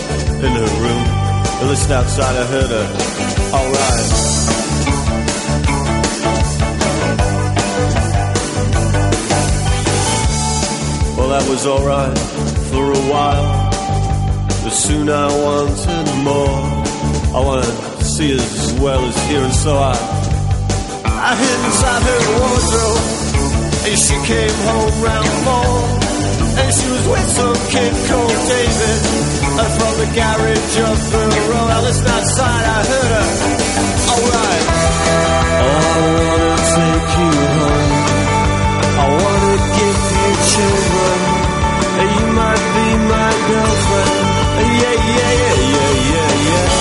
in 0.46 0.52
her 0.60 0.70
room. 0.82 1.04
The 1.60 1.66
list 1.72 1.90
outside, 1.90 2.36
I 2.42 2.46
heard 2.54 2.70
her. 2.78 2.88
Alright. 3.58 4.63
That 11.34 11.50
was 11.50 11.66
alright 11.66 12.18
for 12.70 12.84
a 12.94 13.02
while. 13.10 13.46
But 14.62 14.70
soon 14.70 15.10
I 15.10 15.26
wanted 15.26 16.06
more. 16.22 16.62
I 17.34 17.40
wanted 17.42 17.74
to 17.74 18.04
see 18.04 18.30
as 18.38 18.72
well 18.78 19.02
as 19.02 19.16
hear, 19.26 19.42
and 19.42 19.54
so 19.54 19.74
I, 19.74 19.98
I 21.10 21.30
hid 21.34 21.58
inside 21.66 22.02
her 22.06 22.22
wardrobe. 22.38 23.02
And 23.82 23.98
she 23.98 24.16
came 24.30 24.56
home 24.70 24.94
round 25.02 25.30
four. 25.42 25.74
And 26.54 26.70
she 26.70 26.86
was 26.94 27.04
with 27.10 27.28
some 27.38 27.58
kid 27.74 27.92
called 28.06 28.38
David. 28.54 28.98
And 29.58 29.70
from 29.74 29.92
the 29.98 30.08
garage 30.14 30.76
up 30.86 31.00
the 31.14 31.24
road, 31.50 31.70
I 31.74 31.78
listened 31.82 32.14
outside, 32.14 32.62
I 32.62 32.80
heard 32.90 33.10
her. 33.18 33.28
Alright. 34.14 34.64
Oh, 35.66 35.82
I 35.82 36.06
wanna 36.14 36.62
take 36.78 37.10
you 37.18 37.53
my 42.98 43.30
girlfriend. 43.48 44.12
Yeah, 44.80 44.96
yeah, 45.18 45.32
yeah, 45.42 45.56
yeah, 45.74 45.92
yeah, 46.12 46.32
yeah. 46.48 46.74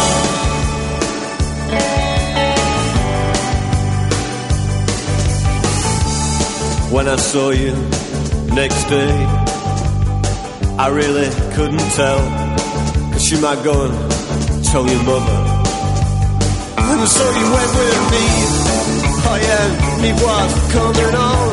When 6.92 7.08
I 7.08 7.16
saw 7.16 7.50
you 7.50 7.74
next 8.54 8.84
day, 8.86 9.14
I 10.78 10.88
really 10.90 11.30
couldn't 11.56 11.90
tell. 12.00 12.20
Cause 13.14 13.32
you 13.32 13.40
might 13.42 13.64
go 13.64 13.86
and 13.86 13.94
tell 14.66 14.86
your 14.88 15.04
mother. 15.04 15.38
And 16.78 17.08
so 17.10 17.26
you 17.40 17.48
went 17.56 17.72
with 17.80 18.02
me. 18.14 18.26
Oh 19.26 19.38
yeah, 19.48 20.02
me 20.04 20.12
was 20.24 20.54
coming 20.74 21.16
on. 21.16 21.50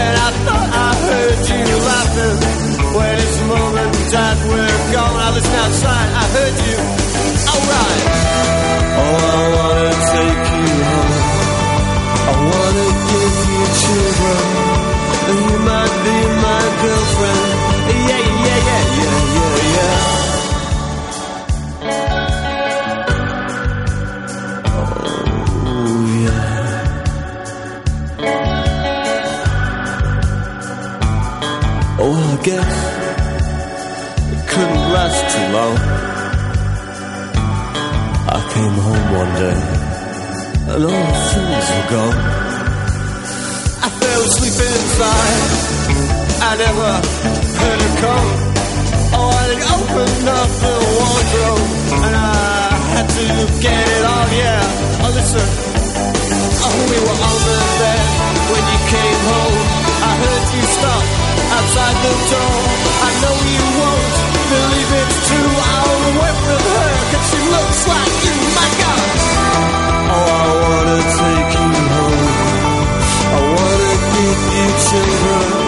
And 0.00 0.14
I 0.26 0.30
thought 0.44 0.68
I 0.86 0.90
heard 1.06 1.38
you 1.48 1.76
laughing 1.90 2.79
when 2.96 3.14
his 3.18 3.38
mom 3.48 3.74
and 3.82 3.92
dad 4.10 4.36
were 4.50 4.74
gone. 4.92 5.16
I 5.16 5.28
listened 5.34 5.60
outside, 5.64 6.10
I 6.22 6.24
heard 6.34 6.56
you. 6.68 6.78
Alright. 7.52 8.04
Oh, 9.00 9.16
I 9.38 9.44
wanna 9.56 9.90
take 10.14 10.44
you 10.58 10.68
home. 10.90 11.14
I 12.30 12.32
wanna 12.50 12.86
give 13.10 13.36
you 13.50 13.62
children. 13.82 14.44
And 15.28 15.38
you 15.46 15.56
might 15.70 15.94
be 16.06 16.16
my 16.46 16.62
girlfriend. 16.82 17.44
Yeah, 18.08 18.22
yeah, 18.46 18.60
yeah, 18.68 18.82
yeah, 19.00 19.18
yeah, 19.34 19.54
yeah. 19.76 19.98
Oh, 24.72 26.06
yeah. 26.22 26.70
Oh, 32.02 32.14
I 32.14 32.42
guess 32.42 32.79
last 34.92 35.20
too 35.32 35.46
long. 35.54 35.76
I 38.36 38.40
came 38.54 38.76
home 38.86 39.06
one 39.22 39.32
day 39.44 39.60
and 40.72 40.82
all 40.84 41.04
the 41.10 41.24
things 41.30 41.66
were 41.74 41.88
gone. 41.94 42.18
I 43.86 43.88
fell 44.00 44.22
asleep 44.30 44.56
inside. 44.70 45.42
I 46.42 46.50
never 46.64 46.90
heard 47.60 47.80
her 47.86 47.94
come. 48.02 48.30
Oh, 49.14 49.30
I 49.30 49.46
opened 49.78 50.28
up 50.38 50.50
the 50.64 50.74
wardrobe 50.94 51.70
and 52.06 52.14
I 52.16 52.74
had 52.94 53.06
to 53.18 53.26
get 53.62 53.84
it 53.96 54.04
on. 54.14 54.26
Yeah, 54.42 55.04
oh 55.06 55.10
listen. 55.14 55.48
Oh, 56.66 56.78
we 56.90 56.98
were 57.06 57.18
on 57.30 57.38
the 57.46 57.58
bed 57.80 58.06
when 58.50 58.62
you 58.72 58.78
came 58.94 59.20
home. 59.30 59.58
I 60.02 60.12
heard 60.22 60.44
you 60.54 60.64
stop 60.76 61.04
outside 61.56 61.96
the 62.06 62.14
door. 62.30 62.58
I 63.06 63.10
know 63.22 63.36
you 63.54 63.64
won't 63.78 64.19
it's 65.02 65.18
true. 65.28 65.52
I 65.74 65.80
went 66.20 66.38
with 66.48 66.64
her 66.74 66.90
'cause 67.10 67.26
she 67.30 67.40
looks 67.54 67.80
like 67.92 68.14
you. 68.26 68.36
My 68.58 68.68
God. 68.82 69.08
Oh, 70.14 70.30
I 70.46 70.50
wanna 70.64 70.98
take 71.18 71.50
you 71.60 71.68
home. 71.94 72.28
I 73.36 73.40
wanna 73.56 73.94
give 74.14 74.40
you 74.56 74.68
children. 74.88 75.59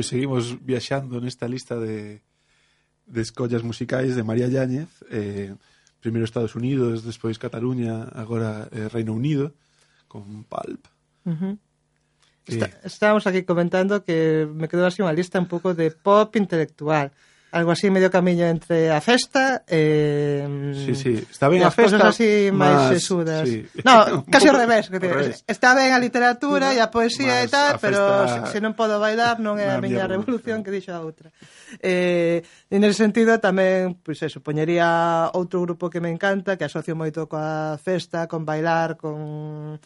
pois 0.00 0.08
seguimos 0.08 0.56
viaxando 0.64 1.20
nesta 1.20 1.44
lista 1.44 1.76
de, 1.76 2.24
de 3.04 3.20
escollas 3.20 3.60
musicais 3.60 4.16
de 4.16 4.24
María 4.24 4.48
Yáñez, 4.48 4.88
eh, 5.12 5.52
primeiro 6.00 6.24
Estados 6.24 6.56
Unidos, 6.56 7.04
despois 7.04 7.36
Cataluña, 7.36 8.08
agora 8.16 8.64
eh, 8.72 8.88
Reino 8.88 9.12
Unido, 9.12 9.52
con 10.08 10.48
Palp. 10.48 10.80
Uh 11.28 11.28
eh, 11.28 11.36
-huh. 11.36 11.54
Está, 12.48 12.66
estábamos 12.80 13.28
aquí 13.28 13.44
comentando 13.44 14.00
que 14.00 14.48
me 14.48 14.72
quedou 14.72 14.88
así 14.88 15.04
unha 15.04 15.12
lista 15.12 15.36
un 15.36 15.52
pouco 15.52 15.76
de 15.76 15.92
pop 15.92 16.32
intelectual 16.40 17.12
algo 17.52 17.72
así 17.72 17.90
medio 17.90 18.10
camiño 18.10 18.46
entre 18.46 18.90
a 18.90 19.00
festa 19.00 19.62
e 19.66 20.46
eh, 20.46 20.74
Sí, 20.86 20.94
sí, 20.94 21.12
está 21.18 21.48
ben 21.48 21.62
a 21.66 21.70
festa. 21.70 21.98
As 21.98 22.14
así 22.14 22.54
máis 22.54 22.94
sesudas. 22.94 23.48
Sí. 23.48 23.66
No, 23.82 24.22
casi 24.32 24.46
ao 24.46 24.54
revés, 24.54 24.86
que 24.86 25.02
revés. 25.02 25.42
está 25.50 25.74
ben 25.74 25.90
a 25.90 25.98
literatura 25.98 26.70
e 26.70 26.78
a 26.78 26.94
poesía 26.94 27.42
e 27.42 27.48
tal, 27.50 27.78
festa... 27.78 27.82
pero 27.82 28.00
se, 28.30 28.38
se 28.54 28.58
non 28.62 28.78
podo 28.78 29.02
bailar 29.02 29.42
non 29.42 29.58
é 29.58 29.66
a 29.66 29.82
miña 29.82 30.06
revolución 30.06 30.62
que 30.62 30.70
dixo 30.70 30.94
a 30.94 31.02
outra. 31.02 31.34
Eh, 31.82 32.42
e 32.70 32.76
nese 32.78 33.02
sentido 33.02 33.42
tamén, 33.42 33.98
pois 33.98 34.22
pues, 34.22 34.30
eso, 34.30 34.38
poñería 34.38 35.30
outro 35.34 35.62
grupo 35.66 35.90
que 35.90 35.98
me 35.98 36.10
encanta, 36.14 36.54
que 36.54 36.66
asocio 36.66 36.94
moito 36.94 37.26
coa 37.26 37.74
festa, 37.82 38.30
con 38.30 38.46
bailar, 38.46 38.94
con 38.94 39.78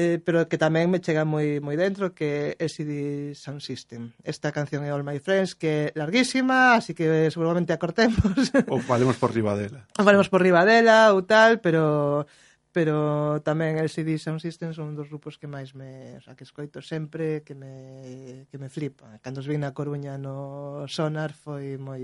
eh, 0.00 0.18
pero 0.24 0.48
que 0.48 0.56
tamén 0.56 0.88
me 0.88 1.04
chega 1.04 1.28
moi 1.28 1.60
moi 1.60 1.76
dentro 1.76 2.16
que 2.16 2.56
é 2.56 2.66
CD 2.72 3.36
Sound 3.36 3.60
System. 3.60 4.16
Esta 4.24 4.48
canción 4.48 4.80
é 4.80 4.88
All 4.88 5.04
My 5.04 5.20
Friends 5.20 5.52
que 5.52 5.68
é 5.68 5.82
larguísima, 5.92 6.80
así 6.80 6.96
que 6.96 7.28
seguramente 7.28 7.76
a 7.76 7.78
cortemos. 7.82 8.48
Ou 8.72 8.80
falemos 8.80 9.20
por 9.20 9.36
riba 9.36 9.52
dela. 9.52 9.84
Ou 10.00 10.04
falemos 10.08 10.32
por 10.32 10.40
riba 10.40 10.64
dela 10.64 11.12
ou 11.12 11.28
tal, 11.28 11.60
pero 11.60 12.24
pero 12.72 13.42
tamén 13.42 13.76
el 13.82 13.90
CD 13.92 14.16
Sound 14.16 14.40
System 14.40 14.72
son 14.72 14.94
un 14.94 14.96
dos 14.96 15.10
grupos 15.10 15.36
que 15.36 15.50
máis 15.50 15.76
me, 15.76 16.16
o 16.16 16.22
sea, 16.22 16.38
que 16.38 16.46
escoito 16.46 16.80
sempre, 16.80 17.42
que 17.44 17.52
me 17.52 18.46
que 18.48 18.56
me 18.56 18.72
flipa. 18.72 19.20
Cando 19.20 19.44
os 19.44 19.48
vi 19.50 19.60
na 19.60 19.76
Coruña 19.76 20.16
no 20.16 20.88
Sonar 20.88 21.36
foi 21.36 21.76
moi 21.76 22.00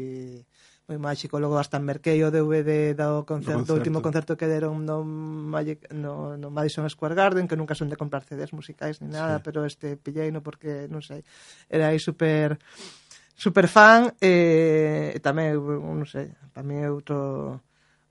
moi 0.87 1.03
máxico. 1.03 1.43
Logo 1.43 1.59
hasta 1.59 1.83
merquei 1.83 2.23
o 2.23 2.31
DVD 2.31 2.95
do 2.95 3.27
concerto, 3.27 3.67
do 3.67 3.75
último 3.75 3.99
concerto 3.99 4.39
que 4.39 4.47
deron 4.47 4.87
no, 4.87 5.03
Magic, 5.03 5.91
no, 5.91 6.39
no 6.39 6.55
Madison 6.55 6.87
Square 6.87 7.19
Garden, 7.19 7.51
que 7.51 7.59
nunca 7.59 7.75
son 7.75 7.91
de 7.91 7.99
comprar 7.99 8.23
CDs 8.23 8.55
musicais 8.55 9.03
ni 9.03 9.11
nada, 9.11 9.39
sí. 9.39 9.43
pero 9.43 9.67
este 9.67 9.99
pillei 9.99 10.31
no 10.31 10.47
porque, 10.47 10.87
non 10.87 11.03
sei, 11.03 11.27
era 11.67 11.91
aí 11.91 11.99
super 11.99 12.63
super 13.35 13.67
fan 13.67 14.15
e, 14.23 15.11
e 15.11 15.19
tamén, 15.19 15.59
non 15.59 16.07
sei, 16.07 16.31
para 16.55 16.63
mí 16.63 16.79
é 16.79 16.87
outro 16.87 17.59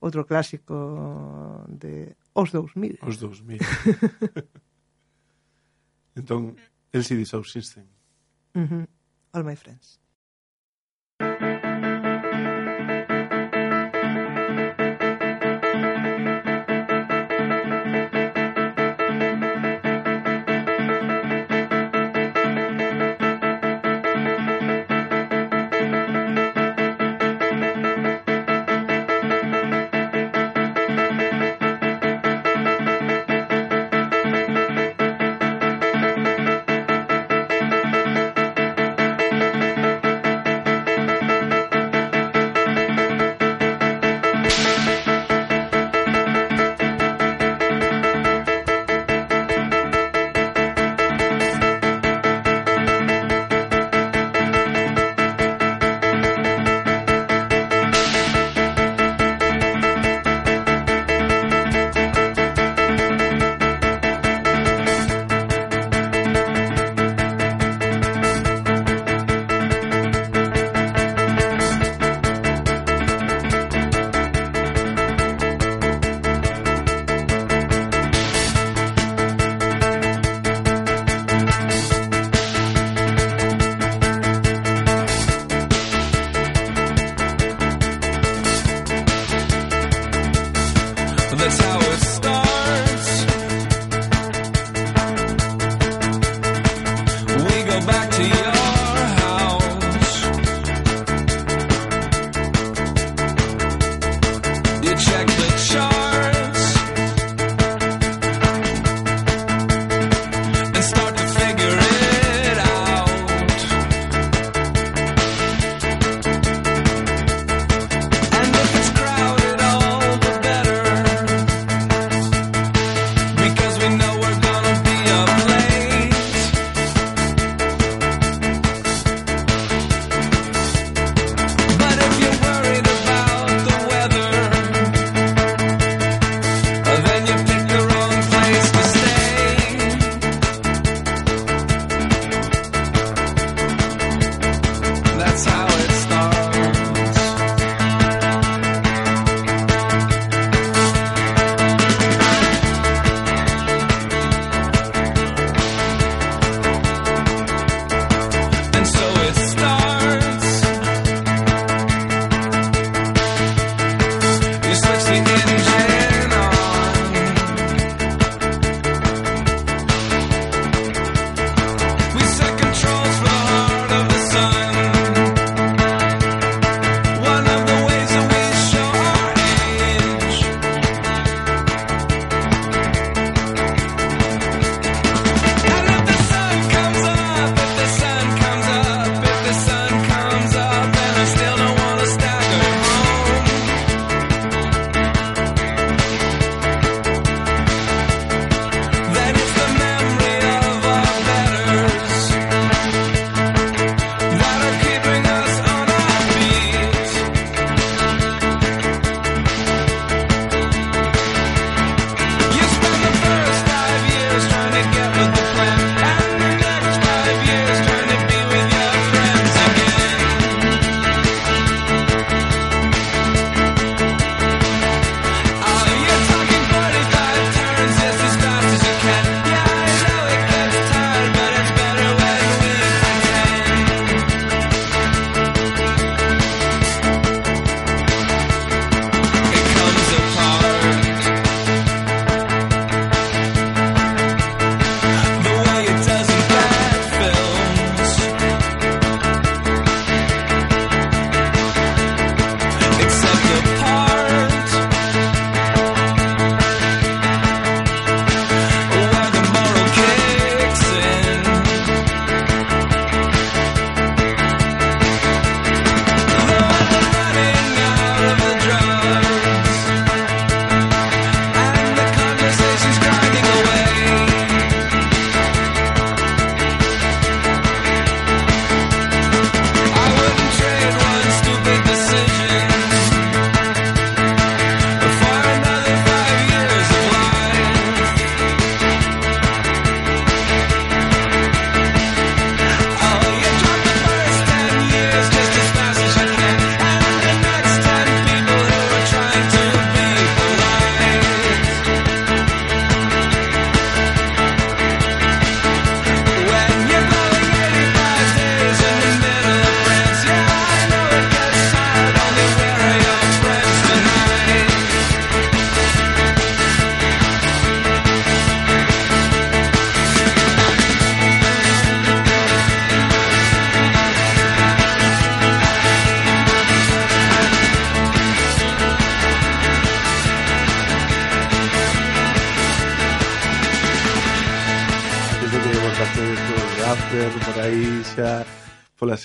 outro 0.03 0.27
clásico 0.27 1.63
de 1.71 2.11
os 2.35 2.51
2000. 2.51 2.99
Os 3.07 3.23
2000. 3.23 3.55
entón, 6.19 6.59
el 6.91 7.03
si 7.07 7.15
System. 7.23 7.87
Uh 8.51 8.67
-huh. 8.67 8.83
All 9.31 9.47
my 9.47 9.55
friends. 9.55 10.03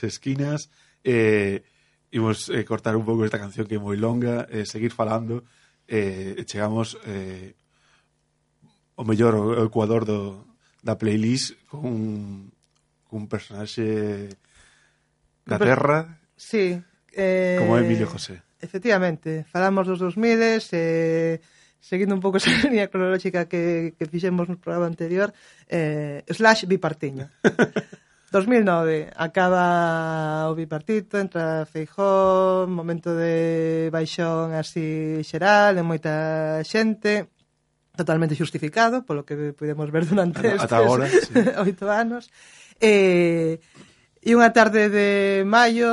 esquinas 0.05 0.71
eh, 1.05 1.63
imos 2.11 2.49
eh, 2.51 2.65
cortar 2.65 2.97
un 2.97 3.05
pouco 3.05 3.25
esta 3.25 3.39
canción 3.39 3.67
que 3.67 3.77
é 3.77 3.83
moi 3.83 3.97
longa 3.97 4.47
eh, 4.51 4.67
seguir 4.67 4.93
falando 4.93 5.45
eh, 5.89 6.43
chegamos 6.47 6.99
eh, 7.07 7.55
o 8.97 9.03
mellor 9.05 9.35
o 9.37 9.65
ecuador 9.65 10.05
do, 10.05 10.45
da 10.83 10.97
playlist 10.97 11.57
con, 11.67 12.53
con 13.05 13.17
un 13.25 13.29
personaxe 13.29 14.33
da 15.47 15.57
terra 15.57 16.21
sí, 16.37 16.79
eh, 17.13 17.57
como 17.59 17.77
Emilio 17.77 18.07
José 18.07 18.43
Efectivamente, 18.61 19.45
falamos 19.49 19.87
dos 19.89 19.99
2000 19.99 20.61
eh, 20.73 21.41
seguindo 21.81 22.15
un 22.15 22.21
pouco 22.21 22.37
esa 22.37 22.53
línea 22.69 22.89
cronolóxica 22.93 23.49
que, 23.49 23.97
que 23.97 24.05
fixemos 24.05 24.53
no 24.53 24.61
programa 24.61 24.85
anterior, 24.85 25.33
eh, 25.65 26.21
slash 26.29 26.69
bipartiño. 26.69 27.33
2009 28.31 29.11
acaba 29.17 30.47
o 30.51 30.55
bipartito, 30.55 31.19
entra 31.19 31.67
Feijó, 31.67 32.67
momento 32.71 33.15
de 33.15 33.91
baixón 33.91 34.55
así 34.55 35.19
xeral, 35.27 35.79
en 35.79 35.87
moita 35.87 36.63
xente, 36.63 37.27
totalmente 37.99 38.39
xustificado, 38.39 39.03
polo 39.03 39.27
que 39.27 39.51
podemos 39.53 39.91
ver 39.91 40.07
durante 40.07 40.47
ata, 40.47 40.55
estes 40.55 40.71
ata 40.71 40.77
agora, 40.79 41.07
sí. 41.11 41.35
oito 41.59 41.91
anos. 41.91 42.31
Eh, 42.79 43.59
E 44.21 44.37
unha 44.37 44.53
tarde 44.53 44.93
de 44.93 45.49
maio 45.49 45.89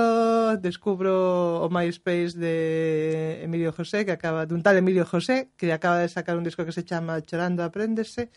descubro 0.60 1.64
o 1.64 1.72
MySpace 1.72 2.36
de 2.36 3.40
Emilio 3.40 3.72
José, 3.72 4.04
que 4.04 4.12
acaba 4.12 4.44
dun 4.44 4.60
tal 4.60 4.76
Emilio 4.76 5.08
José, 5.08 5.56
que 5.56 5.72
acaba 5.72 6.04
de 6.04 6.12
sacar 6.12 6.36
un 6.36 6.44
disco 6.44 6.68
que 6.68 6.76
se 6.76 6.84
chama 6.84 7.24
Chorando 7.24 7.64
Apréndese, 7.64 8.28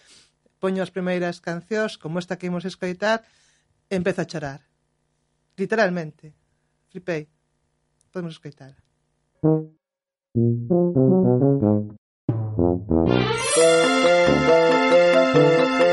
Poño 0.61 0.85
as 0.85 0.93
primeiras 0.93 1.41
cancións, 1.41 1.97
como 1.97 2.21
esta 2.21 2.37
que 2.37 2.53
imos 2.53 2.69
escoitar, 2.69 3.25
e 3.91 3.97
empeza 3.97 4.23
a 4.23 4.27
chorar. 4.27 4.61
Literalmente. 5.57 6.35
Flipei. 6.89 7.29
Podemos 8.13 8.35
escoitar. 8.35 8.77
Thank. 15.33 15.90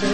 With 0.00 0.06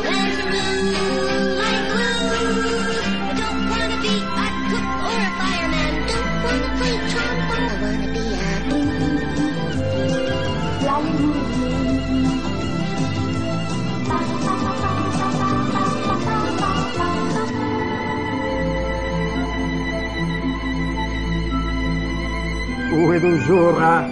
Uzura, 23.22 24.08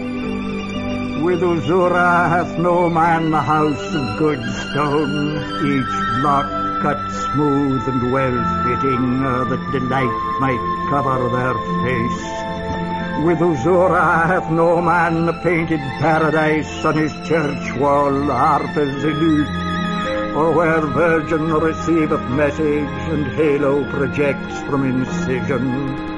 with 1.24 1.40
Uzura 1.40 2.28
hath 2.28 2.58
no 2.58 2.90
man 2.90 3.30
the 3.30 3.40
house 3.40 3.94
of 3.94 4.18
good 4.18 4.61
stone, 4.72 5.36
each 5.68 6.20
block 6.20 6.48
cut 6.80 6.98
smooth 7.10 7.86
and 7.88 8.10
well 8.10 8.38
fitting, 8.64 9.22
uh, 9.22 9.44
that 9.44 9.62
delight 9.70 10.18
might 10.40 10.64
cover 10.88 11.28
their 11.36 11.54
face. 11.84 12.22
With 13.24 13.38
Uzura 13.38 14.26
hath 14.26 14.50
no 14.50 14.80
man 14.80 15.30
painted 15.42 15.80
paradise 16.00 16.84
on 16.84 16.96
his 16.96 17.12
church 17.28 17.76
wall, 17.76 18.24
harp 18.24 18.76
as 18.76 19.04
lute, 19.04 20.34
or 20.34 20.52
where 20.52 20.80
virgin 20.80 21.52
receiveth 21.52 22.26
message 22.30 23.02
and 23.12 23.26
halo 23.26 23.84
projects 23.90 24.58
from 24.62 24.84
incision. 24.84 26.11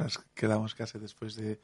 horas 0.00 0.18
quedamos 0.34 0.72
case 0.74 0.98
despois 0.98 1.36
de 1.36 1.60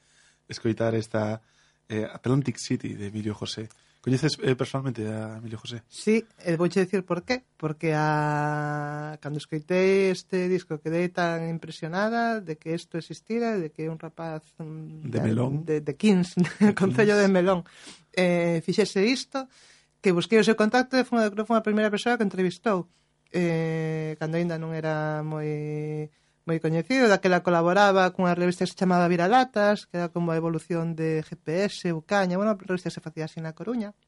escoitar 0.49 0.94
esta 0.94 1.40
eh, 1.88 2.05
Atlantic 2.05 2.59
City 2.61 2.94
de 2.94 3.09
Emilio 3.09 3.35
José. 3.35 3.68
Coñeces 4.07 4.38
eh, 4.38 4.55
personalmente 4.55 5.03
a 5.09 5.38
Emilio 5.38 5.59
José? 5.59 5.83
Sí, 5.90 6.22
e 6.38 6.55
eh, 6.55 6.57
vouche 6.57 6.79
dicir 6.79 7.03
por 7.03 7.27
qué. 7.27 7.42
Porque 7.59 7.90
a... 7.90 9.18
cando 9.18 9.42
escoitei 9.42 10.14
este 10.14 10.46
disco 10.46 10.79
quedei 10.79 11.11
tan 11.11 11.42
impresionada 11.51 12.38
de 12.38 12.55
que 12.55 12.70
isto 12.70 13.03
existira, 13.03 13.59
de 13.59 13.75
que 13.75 13.90
un 13.90 13.99
rapaz 13.99 14.46
de, 14.62 15.11
de 15.11 15.18
Melón, 15.18 15.66
de, 15.66 15.83
de 15.83 15.94
Kings, 15.99 16.38
de 16.62 16.70
Concello 16.70 17.18
de 17.18 17.27
Melón, 17.27 17.66
eh, 18.14 18.62
fixese 18.62 19.03
isto, 19.03 19.51
que 19.99 20.14
busquei 20.14 20.38
o 20.38 20.46
seu 20.46 20.55
contacto 20.55 20.94
e 20.94 21.03
foi, 21.03 21.27
foi 21.42 21.59
a 21.59 21.66
primeira 21.66 21.90
persoa 21.90 22.14
que 22.14 22.22
entrevistou. 22.22 22.87
Eh, 23.35 24.14
cando 24.22 24.38
aínda 24.38 24.55
non 24.55 24.70
era 24.70 25.27
moi 25.27 26.07
moi 26.46 26.62
coñecido, 26.62 27.11
daquela 27.11 27.42
colaboraba 27.42 28.14
cunha 28.14 28.38
revista 28.38 28.62
que 28.62 28.70
se 28.70 28.78
chamaba 28.78 29.11
Viralatas, 29.11 29.90
que 29.90 29.98
era 29.98 30.14
como 30.14 30.30
a 30.30 30.38
evolución 30.38 30.94
de 30.94 31.26
GPS, 31.26 31.90
Ucaña, 31.90 32.38
bueno, 32.38 32.54
a 32.54 32.56
revista 32.56 32.87
se 32.87 33.02
facía 33.02 33.26
así 33.26 33.42
na 33.42 33.50
Coruña. 33.50 33.98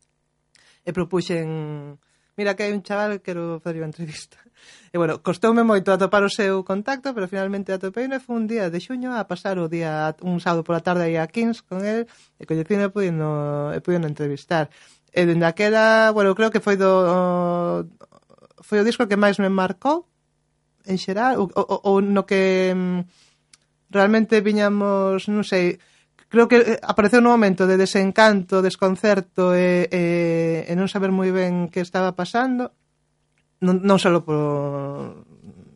E 0.86 0.94
propuxen 0.94 1.98
mira 2.38 2.54
que 2.54 2.62
hai 2.62 2.72
un 2.72 2.86
chaval 2.86 3.18
que 3.18 3.34
quero 3.34 3.58
fazer 3.58 3.82
unha 3.82 3.90
entrevista. 3.90 4.38
E 4.94 4.96
bueno, 4.98 5.18
costoume 5.22 5.66
moito 5.66 5.90
atopar 5.90 6.22
o 6.22 6.30
seu 6.30 6.62
contacto, 6.62 7.10
pero 7.10 7.26
finalmente 7.26 7.74
atopei 7.74 8.06
e 8.06 8.22
foi 8.22 8.38
un 8.38 8.46
día 8.46 8.70
de 8.70 8.78
xuño 8.78 9.10
a 9.18 9.26
pasar 9.26 9.58
o 9.58 9.66
día 9.66 10.14
un 10.22 10.38
sábado 10.38 10.62
pola 10.62 10.82
tarde 10.82 11.10
aí 11.10 11.18
a 11.18 11.26
Kings 11.26 11.66
con 11.66 11.82
el 11.82 12.06
e 12.38 12.46
coñecine 12.46 12.86
e 12.86 12.92
pudino, 12.94 13.74
e 13.74 13.78
pudino 13.82 14.06
entrevistar. 14.06 14.70
E 15.10 15.26
dende 15.26 15.46
aquela, 15.46 16.14
bueno, 16.14 16.38
creo 16.38 16.54
que 16.54 16.62
foi 16.62 16.78
do 16.78 17.86
foi 18.62 18.78
o 18.78 18.86
disco 18.86 19.10
que 19.10 19.18
máis 19.18 19.42
me 19.42 19.50
marcou 19.50 20.06
en 20.88 20.96
xeral? 20.96 21.36
Ou, 21.36 21.52
ou, 21.52 21.78
ou 21.84 21.96
no 22.00 22.24
que 22.24 22.72
mm, 22.72 23.00
realmente 23.92 24.40
viñamos, 24.40 25.28
non 25.28 25.44
sei, 25.44 25.76
creo 26.32 26.48
que 26.48 26.58
eh, 26.64 26.80
apareceu 26.80 27.20
un 27.20 27.28
momento 27.28 27.68
de 27.68 27.76
desencanto, 27.76 28.64
desconcerto 28.64 29.52
e, 29.52 29.86
e, 29.92 30.04
e 30.64 30.72
non 30.72 30.88
saber 30.88 31.12
moi 31.12 31.28
ben 31.28 31.68
que 31.68 31.84
estaba 31.84 32.16
pasando. 32.16 32.72
Non, 33.60 33.84
non 33.84 33.98
só 34.00 34.08
por 34.24 35.24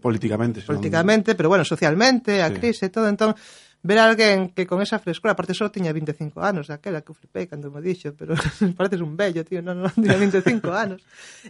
politicamente, 0.03 0.61
políticamente, 0.67 1.37
pero 1.39 1.49
bueno, 1.49 1.65
socialmente, 1.65 2.43
a 2.43 2.51
sí. 2.51 2.59
crise 2.59 2.91
e 2.91 2.95
todo, 2.95 3.07
entón 3.07 3.37
ver 3.83 3.99
a 3.99 4.07
alguén 4.07 4.55
que 4.55 4.63
con 4.65 4.79
esa 4.79 5.03
frescura, 5.03 5.35
aparte 5.35 5.59
só 5.59 5.67
tiña 5.69 5.91
25 5.91 6.39
anos 6.39 6.71
daquela, 6.71 7.03
que 7.03 7.13
flipei 7.13 7.51
cando 7.51 7.75
me 7.75 7.83
dixo, 7.83 8.15
pero 8.15 8.39
pareces 8.79 9.03
un 9.03 9.19
bello, 9.19 9.43
tío, 9.43 9.59
non, 9.59 9.83
non, 9.83 9.91
tiña 9.91 10.15
25 10.17 10.71
anos. 10.87 11.03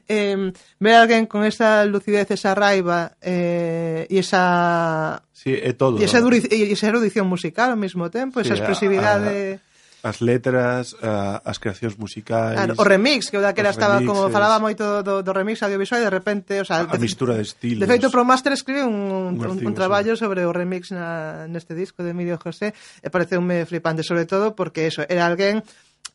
Eh, 0.09 0.51
ver 0.81 0.95
a 0.97 1.05
alguén 1.05 1.29
con 1.29 1.45
esa 1.45 1.85
lucidez, 1.85 2.33
esa 2.33 2.57
raiva 2.57 3.21
eh, 3.21 4.09
e 4.09 4.16
esa... 4.16 5.21
Sí, 5.37 5.53
é 5.53 5.77
todo. 5.77 6.01
E 6.01 6.09
esa, 6.09 6.25
duriz, 6.25 6.49
e 6.49 6.73
esa 6.73 6.88
erudición 6.88 7.29
musical 7.29 7.68
ao 7.68 7.81
mesmo 7.81 8.09
tempo, 8.09 8.40
sí, 8.40 8.49
esa 8.49 8.57
expresividade... 8.57 9.61
A, 9.61 9.68
a 9.68 9.71
as 10.03 10.19
letras, 10.21 10.99
a, 10.99 11.38
as 11.47 11.62
creacións 11.62 11.95
musicais... 11.95 12.59
Claro, 12.59 12.75
o 12.75 12.85
remix, 12.85 13.31
que 13.31 13.38
o 13.38 13.43
daquela 13.43 13.71
estaba, 13.71 14.03
remixes, 14.03 14.11
como 14.11 14.35
falaba 14.35 14.59
moito 14.59 15.07
do, 15.07 15.23
do 15.23 15.31
remix 15.31 15.62
audiovisual, 15.62 16.03
de 16.03 16.11
repente... 16.11 16.59
O 16.59 16.67
sea, 16.67 16.83
a, 16.83 16.91
a 16.91 16.99
mistura 16.99 17.38
de 17.38 17.47
estilos. 17.47 17.79
De 17.79 17.87
feito, 17.87 18.11
Pro 18.11 18.27
Master 18.27 18.51
escribe 18.51 18.83
un, 18.83 18.99
un, 18.99 19.38
un, 19.38 19.45
artigo, 19.47 19.71
un 19.71 19.75
traballo 19.79 20.19
sobre 20.19 20.43
o 20.43 20.51
remix 20.51 20.91
na, 20.91 21.47
neste 21.47 21.79
disco 21.79 22.03
de 22.03 22.11
Emilio 22.11 22.35
José, 22.35 22.75
e 22.99 23.09
pareceume 23.15 23.62
flipante, 23.62 24.03
sobre 24.03 24.27
todo 24.27 24.59
porque 24.59 24.91
eso, 24.91 25.07
era 25.07 25.23
alguén... 25.23 25.62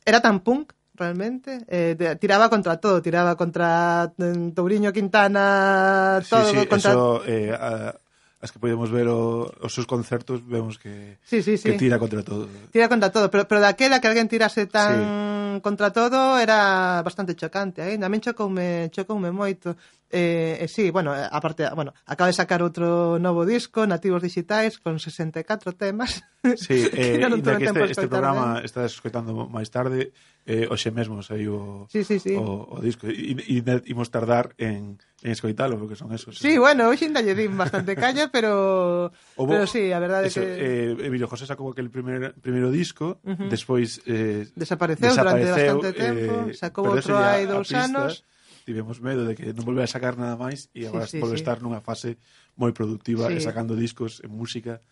Era 0.04 0.20
tan 0.20 0.40
punk, 0.40 0.76
realmente 0.98 1.64
eh, 1.68 1.94
de, 1.96 2.16
tiraba 2.16 2.50
contra 2.50 2.76
todo 2.76 3.00
tiraba 3.00 3.36
contra 3.36 4.12
eh, 4.18 4.52
Touriño 4.54 4.92
Quintana 4.92 6.20
todo 6.28 6.50
sí, 6.50 6.58
sí, 6.58 6.66
contra... 6.66 6.90
eso 6.90 7.22
eh, 7.24 7.54
a, 7.54 7.94
as 8.40 8.52
que 8.52 8.58
podemos 8.62 8.90
ver 8.90 9.10
o, 9.10 9.50
os 9.60 9.74
seus 9.74 9.86
concertos 9.86 10.46
vemos 10.46 10.78
que, 10.78 11.18
sí, 11.26 11.42
sí, 11.42 11.58
sí. 11.58 11.66
que 11.66 11.78
tira 11.78 11.98
contra 11.98 12.22
todo. 12.22 12.46
Tira 12.70 12.88
contra 12.88 13.10
todo, 13.10 13.30
pero, 13.30 13.50
pero 13.50 13.60
daquela 13.60 13.98
que 14.00 14.06
alguén 14.06 14.30
tirase 14.30 14.70
tan 14.70 15.58
sí. 15.58 15.60
contra 15.60 15.90
todo 15.90 16.38
era 16.38 17.02
bastante 17.02 17.34
chocante, 17.34 17.82
eh? 17.82 17.98
Ainda 17.98 18.08
me 18.08 18.22
chocoume, 18.22 18.90
chocoume 18.94 19.34
moito. 19.34 19.74
Eh, 20.10 20.58
eh, 20.60 20.68
sí, 20.68 20.90
bueno, 20.90 21.14
eh, 21.14 21.28
aparte, 21.30 21.66
ah, 21.66 21.74
bueno, 21.74 21.92
acaba 22.06 22.28
de 22.28 22.32
sacar 22.32 22.64
outro 22.64 23.20
novo 23.20 23.44
disco, 23.44 23.84
Nativos 23.84 24.24
Digitais, 24.24 24.80
con 24.80 24.96
64 24.96 25.76
temas. 25.76 26.24
Sí, 26.56 26.88
eh, 26.96 27.20
que 27.20 27.28
non 27.28 27.44
que 27.44 27.52
este, 27.52 27.84
este 27.92 28.08
programa 28.08 28.64
está 28.64 28.88
estás 28.88 28.96
escoitando 28.96 29.36
máis 29.52 29.68
tarde, 29.68 30.16
eh, 30.48 30.64
hoxe 30.64 30.88
mesmo 30.88 31.20
saiu 31.20 31.52
o, 31.52 31.92
sí, 31.92 32.08
sí, 32.08 32.16
sí. 32.16 32.32
o, 32.32 32.64
o 32.72 32.80
disco. 32.80 33.04
E 33.04 33.36
imos 33.84 34.08
tardar 34.08 34.56
en, 34.56 34.96
en 35.20 35.28
escoitalo, 35.28 35.76
porque 35.76 35.92
son 35.92 36.08
esos. 36.16 36.40
Sí, 36.40 36.56
eh. 36.56 36.58
bueno, 36.58 36.88
hoxe 36.88 37.04
ainda 37.04 37.20
lle 37.20 37.36
din 37.36 37.52
bastante 37.52 37.92
caña, 37.92 38.30
pero, 38.34 39.12
Obo, 39.36 39.52
pero 39.52 39.68
sí, 39.68 39.92
a 39.92 40.00
verdade 40.00 40.32
eso, 40.32 40.40
que... 40.40 40.96
Eh, 40.96 41.04
Emilio 41.04 41.28
José 41.28 41.44
sacou 41.44 41.68
aquel 41.68 41.92
primer, 41.92 42.32
primeiro 42.40 42.72
disco, 42.72 43.20
uh 43.28 43.36
-huh. 43.36 43.52
despois... 43.52 44.00
Eh, 44.08 44.48
desapareceu, 44.56 45.12
desapareceu 45.12 45.52
durante 45.52 45.52
bastante 45.52 45.90
tempo, 45.92 46.32
eh, 46.48 46.56
sacou 46.56 46.88
outro 46.88 47.12
hai 47.20 47.44
dous 47.44 47.68
anos. 47.76 48.24
Pista, 48.24 48.37
tivemos 48.68 49.00
medo 49.00 49.24
de 49.24 49.32
que 49.32 49.56
non 49.56 49.64
volvera 49.64 49.88
a 49.88 49.94
sacar 49.96 50.20
nada 50.20 50.36
máis 50.36 50.68
e 50.76 50.84
agora 50.84 51.08
sí, 51.08 51.16
sí, 51.16 51.24
volve 51.24 51.40
sí. 51.40 51.40
estar 51.40 51.64
nunha 51.64 51.80
fase 51.80 52.20
moi 52.60 52.76
productiva 52.76 53.32
sí. 53.32 53.40
e 53.40 53.40
sacando 53.40 53.72
discos 53.72 54.20
e 54.20 54.28
música 54.28 54.84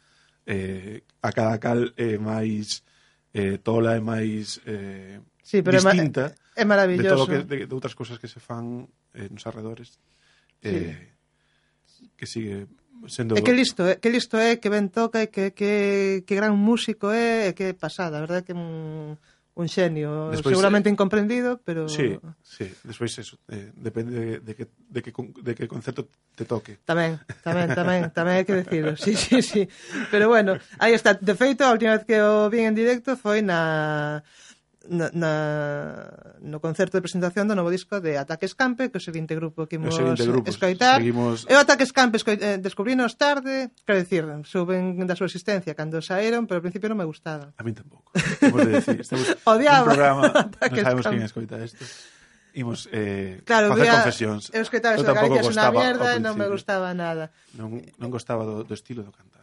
eh, 0.49 1.05
a 1.21 1.29
cada 1.37 1.61
cal 1.61 1.93
é 2.01 2.17
eh, 2.17 2.19
máis 2.19 2.81
eh, 3.37 3.61
tola 3.61 3.93
e 3.93 4.01
máis 4.01 4.65
eh, 4.65 5.21
sí, 5.45 5.61
pero 5.61 5.77
distinta 5.77 6.33
é, 6.57 6.65
ma 6.65 6.81
é 6.81 6.89
maravilloso 6.89 7.05
de, 7.05 7.21
todo 7.21 7.29
que, 7.29 7.39
de, 7.45 7.57
de 7.69 7.75
outras 7.77 7.93
cousas 7.93 8.17
que 8.17 8.33
se 8.33 8.41
fan 8.41 8.89
eh, 9.13 9.29
nos 9.29 9.45
arredores 9.45 10.01
eh, 10.65 11.13
sí. 11.85 12.09
que 12.17 12.25
sigue 12.25 12.65
sendo... 13.13 13.37
E 13.37 13.45
que 13.45 13.53
listo, 13.53 13.85
é, 13.85 14.01
que 14.01 14.09
listo 14.09 14.41
é, 14.41 14.57
que 14.57 14.73
ben 14.73 14.89
toca, 14.89 15.21
e 15.21 15.29
que, 15.29 15.53
que, 15.53 16.25
que 16.25 16.33
gran 16.33 16.57
músico 16.57 17.13
é, 17.13 17.53
e 17.53 17.53
que 17.53 17.77
pasada, 17.77 18.25
verdad? 18.25 18.41
Que 18.41 18.57
un... 18.57 19.21
Mm 19.21 19.36
un 19.57 19.73
xenio, 19.73 20.29
despois, 20.29 20.53
eh, 20.53 20.55
seguramente 20.55 20.93
incomprendido, 20.93 21.57
pero 21.65 21.89
Sí, 21.89 22.21
sí, 22.45 22.69
despois 22.85 23.17
eso, 23.17 23.41
eh, 23.49 23.73
depende 23.73 24.13
de, 24.13 24.27
de 24.45 24.53
que 24.53 24.69
de 24.69 25.01
que 25.01 25.11
de 25.17 25.53
que 25.57 25.65
concepto 25.65 26.13
te 26.37 26.45
toque. 26.45 26.77
Tamén, 26.85 27.17
tamén, 27.41 27.73
tamén, 27.73 28.13
tamén 28.13 28.37
hai 28.37 28.45
que 28.45 28.53
decirlo. 28.53 29.01
Sí, 29.01 29.17
sí, 29.17 29.41
sí. 29.41 29.65
Pero 30.13 30.29
bueno, 30.29 30.61
aí 30.77 30.93
está, 30.93 31.17
de 31.17 31.33
feito, 31.33 31.65
a 31.65 31.73
última 31.73 31.97
vez 31.97 32.05
que 32.05 32.21
o 32.21 32.53
vi 32.53 32.69
en 32.69 32.77
directo 32.77 33.17
foi 33.17 33.41
na 33.41 34.21
na, 34.89 35.11
na, 35.13 35.33
no 36.41 36.59
concerto 36.61 36.97
de 36.99 37.03
presentación 37.03 37.47
do 37.47 37.55
novo 37.55 37.71
disco 37.71 37.99
de 37.99 38.19
Ataque 38.19 38.47
Escampe, 38.47 38.89
que 38.91 38.99
é 38.99 39.01
o 39.01 39.05
seguinte 39.05 39.35
grupo 39.35 39.67
que 39.67 39.77
imos 39.77 39.97
grupo, 39.99 40.51
escoitar. 40.51 41.03
Seguimos... 41.03 41.47
E 41.47 41.55
o 41.55 41.61
Ataque 41.61 41.85
Escampe 41.85 42.19
eh, 42.19 42.59
descubrinos 42.59 43.19
tarde, 43.19 43.71
quero 43.85 43.99
dicir, 43.99 44.25
suben 44.47 44.99
da 45.05 45.19
súa 45.19 45.29
existencia 45.31 45.75
cando 45.75 45.99
saíron, 46.03 46.47
pero 46.47 46.61
ao 46.61 46.65
principio 46.65 46.91
non 46.91 46.99
me 46.99 47.07
gustaba. 47.07 47.53
A 47.59 47.63
mí 47.63 47.75
tampouco. 47.75 48.11
Como 48.43 48.63
de 48.63 48.83
decir, 48.83 48.99
estamos 49.03 49.27
Odiaba. 49.51 49.87
un 49.87 49.91
programa, 49.95 50.23
non 50.33 50.83
sabemos 50.83 51.07
quen 51.07 51.23
escoita 51.23 51.61
isto. 51.63 51.85
Imos 52.57 52.89
eh, 52.89 53.45
claro, 53.45 53.77
facer 53.77 53.93
confesións. 53.93 54.49
Eu 54.57 54.65
escoitaba 54.65 54.97
eso 54.97 55.05
de 55.05 55.13
Galicia, 55.13 55.45
é 55.45 55.53
unha 55.53 55.71
mierda 55.77 56.09
e 56.17 56.21
non 56.25 56.41
me 56.41 56.49
gustaba 56.49 56.97
nada. 56.97 57.29
Non, 57.53 57.85
non 58.01 58.09
gostaba 58.09 58.49
do, 58.49 58.65
do 58.65 58.73
estilo 58.73 59.05
do 59.05 59.13
canto 59.13 59.36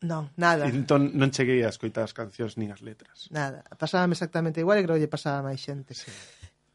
Non, 0.00 0.32
nada. 0.40 0.64
E 0.64 0.72
entón 0.72 1.12
non 1.12 1.28
cheguei 1.28 1.60
a 1.60 1.68
escoitar 1.68 2.08
as 2.08 2.16
cancións 2.16 2.56
nin 2.56 2.72
as 2.72 2.80
letras. 2.80 3.28
Nada, 3.28 3.60
pasábame 3.76 4.16
exactamente 4.16 4.64
igual 4.64 4.80
e 4.80 4.84
creo 4.88 4.96
que 4.96 5.12
pasaba 5.12 5.44
máis 5.44 5.60
xente. 5.60 5.92
Sí. 5.92 6.08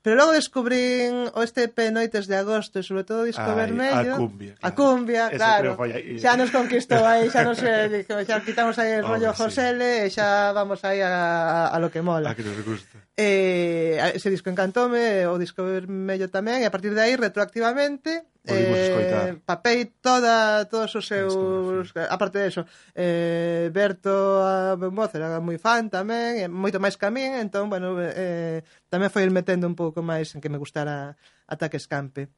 Pero 0.05 0.21
logo 0.21 0.37
descubrín 0.37 1.33
o 1.33 1.41
este 1.41 1.65
EP 1.65 1.89
Noites 1.89 2.29
de 2.29 2.37
Agosto 2.37 2.77
e 2.77 2.85
sobre 2.85 3.01
todo 3.01 3.25
o 3.25 3.27
Disco 3.27 3.41
Ay, 3.41 3.57
Vermello. 3.57 4.13
A 4.13 4.21
cumbia. 4.21 4.53
Claro. 4.53 4.69
A 4.69 4.71
cumbia, 4.77 5.23
Ese 5.33 5.41
claro. 5.41 5.69
Aí. 5.81 6.21
Xa 6.21 6.37
nos 6.37 6.53
conquistou 6.53 7.01
aí, 7.01 7.25
xa 7.33 7.41
nos 7.41 7.57
eh, 7.65 8.05
xa 8.29 8.37
quitamos 8.45 8.77
aí 8.77 9.01
el 9.01 9.05
oh, 9.09 9.17
rollo 9.17 9.33
sí. 9.33 9.41
Josele 9.41 10.05
e 10.05 10.13
xa 10.13 10.53
vamos 10.53 10.85
aí 10.85 11.01
a, 11.01 11.73
a, 11.73 11.77
lo 11.81 11.89
que 11.89 12.05
mola. 12.05 12.29
A 12.29 12.37
que 12.37 12.45
nos 12.45 12.61
gusta. 12.61 13.01
Eh, 13.17 13.97
ese 14.13 14.29
disco 14.29 14.53
encantoume, 14.53 15.25
o 15.25 15.41
Disco 15.41 15.65
Vermello 15.65 16.29
tamén, 16.29 16.61
e 16.61 16.69
a 16.69 16.73
partir 16.73 16.93
de 16.93 17.01
aí 17.01 17.17
retroactivamente 17.17 18.29
eh, 18.47 19.37
papei 19.45 19.91
toda, 20.01 20.65
todos 20.65 20.95
os 20.95 21.05
seus 21.05 21.93
aparte 22.09 22.39
de 22.39 22.47
eso 22.47 22.63
eh, 22.93 23.69
Berto 23.73 24.41
a 24.41 24.77
Moz 24.77 25.13
era 25.15 25.41
moi 25.41 25.57
fan 25.57 25.89
tamén 25.89 26.49
moito 26.53 26.77
máis 26.77 26.95
que 26.97 27.05
a 27.05 27.11
min 27.11 27.35
entón 27.35 27.69
bueno, 27.69 27.97
eh, 27.99 28.61
tamén 28.89 29.09
foi 29.09 29.25
el 29.25 29.33
metendo 29.33 29.65
un 29.65 29.75
pouco 29.75 30.05
máis 30.05 30.33
en 30.33 30.41
que 30.41 30.51
me 30.51 30.61
gustara 30.61 31.17
Ataque 31.49 31.77
Escampe 31.77 32.29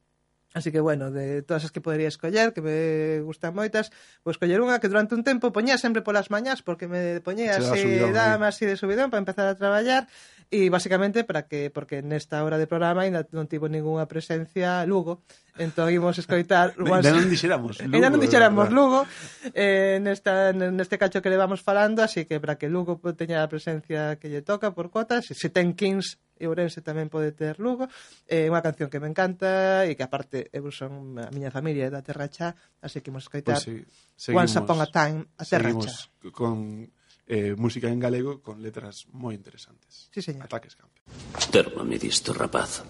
Así 0.54 0.72
que, 0.72 0.80
bueno, 0.80 1.10
de 1.10 1.42
todas 1.42 1.64
as 1.64 1.72
que 1.72 1.84
podería 1.84 2.08
escoller, 2.08 2.54
que 2.56 2.64
me 2.64 3.20
gustan 3.20 3.52
moitas, 3.52 3.92
vou 4.24 4.32
escoller 4.32 4.64
unha 4.64 4.80
que 4.80 4.88
durante 4.88 5.12
un 5.12 5.20
tempo 5.20 5.52
poñía 5.52 5.76
sempre 5.76 6.00
polas 6.00 6.32
mañás, 6.32 6.64
porque 6.64 6.88
me 6.88 7.20
poñía 7.20 7.60
así, 7.60 8.00
dame 8.16 8.48
así 8.48 8.64
de 8.64 8.80
subidón 8.80 9.12
para 9.12 9.20
empezar 9.20 9.44
a 9.44 9.60
traballar, 9.60 10.08
E 10.48 10.72
basicamente 10.72 11.28
para 11.28 11.44
que 11.44 11.68
porque 11.68 12.00
nesta 12.00 12.40
hora 12.40 12.56
de 12.56 12.64
programa 12.64 13.04
ainda 13.04 13.28
non 13.36 13.44
tivo 13.44 13.68
ningunha 13.68 14.08
presencia 14.08 14.80
Lugo, 14.88 15.20
entón 15.60 15.92
imos 15.92 16.16
escoitar 16.16 16.72
Ainda 16.80 17.12
non 17.12 17.28
dixéramos 17.28 17.76
Lugo. 17.84 17.92
Ainda 17.92 18.08
non 18.08 18.16
dixéramos 18.16 18.68
Lugo 18.72 19.04
eh, 19.52 20.00
nesta, 20.00 20.56
neste 20.56 20.96
cacho 20.96 21.20
que 21.20 21.28
le 21.28 21.36
vamos 21.36 21.60
falando, 21.60 22.00
así 22.00 22.24
que 22.24 22.40
para 22.40 22.56
que 22.56 22.72
Lugo 22.72 22.96
teña 23.12 23.44
a 23.44 23.52
presencia 23.52 24.16
que 24.16 24.32
lle 24.32 24.40
toca 24.40 24.72
por 24.72 24.88
cotas, 24.88 25.28
se 25.28 25.36
se 25.36 25.52
ten 25.52 25.76
15 25.76 26.16
e 26.40 26.48
Ourense 26.48 26.80
tamén 26.80 27.12
pode 27.12 27.36
ter 27.36 27.60
Lugo. 27.60 27.84
É 28.24 28.46
eh, 28.46 28.50
unha 28.50 28.64
canción 28.64 28.88
que 28.88 29.04
me 29.04 29.10
encanta 29.12 29.84
e 29.84 29.92
que 30.00 30.04
aparte 30.06 30.48
eu 30.48 30.64
son 30.72 31.20
a 31.20 31.28
miña 31.28 31.52
familia 31.52 31.92
da 31.92 32.00
Terracha, 32.00 32.56
así 32.80 33.04
que 33.04 33.12
imos 33.12 33.28
escoitar 33.28 33.60
pues 33.60 33.68
sí, 33.68 33.84
seguimos, 34.16 34.48
Once 34.48 34.56
Upon 34.64 34.80
a 34.80 34.88
Time 34.88 35.20
a 35.36 35.44
Terracha. 35.44 35.92
Con 36.32 36.88
eh, 37.28 37.54
música 37.56 37.88
en 37.88 38.00
galego 38.00 38.40
con 38.40 38.64
letras 38.64 39.04
moi 39.12 39.36
interesantes. 39.36 40.08
Sí, 40.08 40.24
señor. 40.24 40.48
Ataques 40.48 40.74
campe. 40.74 41.04
Térmame 41.52 42.00
disto, 42.00 42.32
rapaz. 42.32 42.82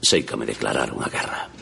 Sei 0.00 0.24
que 0.24 0.36
me 0.40 0.48
declararon 0.48 1.04
a 1.04 1.08
guerra. 1.12 1.52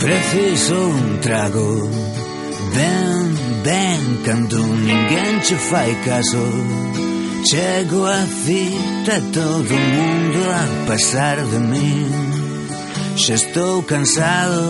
Preciso 0.00 0.88
un 0.88 1.20
trago 1.20 2.17
Ben, 2.74 3.62
ben, 3.62 4.22
cando 4.24 4.58
ninguén 4.58 5.40
che 5.40 5.56
fai 5.56 5.94
caso. 6.04 6.42
Chego 7.44 8.06
a 8.06 8.26
cita, 8.26 9.20
todo 9.32 9.74
o 9.74 9.80
mundo 9.96 10.40
a 10.50 10.86
pasar 10.86 11.36
de 11.36 11.58
min 11.58 12.08
Xa 13.16 13.34
estou 13.34 13.82
cansado. 13.82 14.62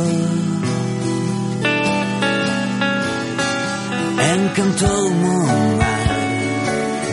Encantoume 4.34 5.28
o 5.28 5.76
mar. 5.80 6.08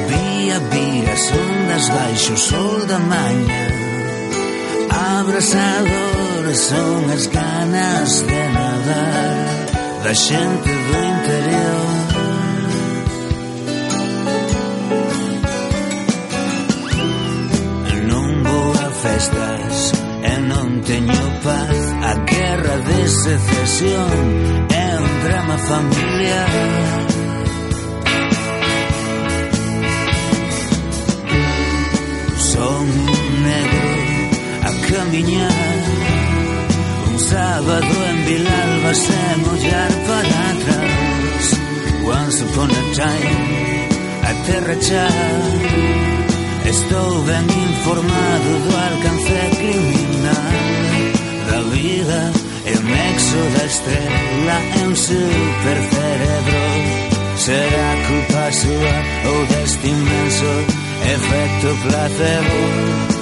Vía, 0.09 0.59
vir 0.71 1.09
as 1.09 1.31
ondas 1.31 1.89
baixo 1.89 2.33
o 2.33 2.37
sol 2.37 2.85
da 2.85 2.99
maña 2.99 3.65
Abrasadores 5.19 6.59
son 6.69 7.11
as 7.11 7.27
ganas 7.27 8.25
de 8.25 8.49
nadar. 8.55 9.65
Da 10.03 10.13
xente 10.13 10.74
do 10.87 10.97
interior. 11.13 11.89
Non 18.11 18.27
vou 18.43 18.69
a 18.87 18.89
festas 19.03 19.75
e 20.31 20.33
non 20.51 20.67
teño 20.81 21.25
paz 21.43 21.95
A 22.05 22.13
guerra 22.13 22.77
de 22.89 23.07
secesión 23.07 24.11
é 24.69 24.99
un 24.99 25.13
drama 25.23 25.57
familiar. 25.57 26.49
Son 32.51 32.85
un 33.15 33.43
negro 33.49 33.89
a 34.69 34.71
camiñar 34.87 35.74
sábado 37.35 37.95
en 38.11 38.17
Vilalba 38.25 38.93
sen 38.93 39.39
ollar 39.53 39.91
para 40.07 40.37
atrás. 40.51 41.43
Once 42.17 42.39
upon 42.45 42.69
a 42.71 42.83
time 42.99 43.43
a 44.29 44.31
terra 44.47 44.75
xa 44.87 45.07
Estou 46.73 47.11
ben 47.29 47.45
informado 47.69 48.49
do 48.65 48.71
alcance 48.87 49.39
criminal. 49.59 50.53
Da 51.49 51.59
vida 51.75 52.21
e 52.69 52.71
o 52.79 52.81
nexo 52.93 53.41
da 53.55 53.63
estrela 53.71 54.57
en 54.81 54.91
supercerebro. 55.07 56.63
Será 57.45 57.89
culpa 58.07 58.43
súa 58.61 58.95
ou 59.31 59.39
deste 59.51 59.87
inmenso 59.95 60.51
efecto 61.15 61.67
placebo. 61.83 63.14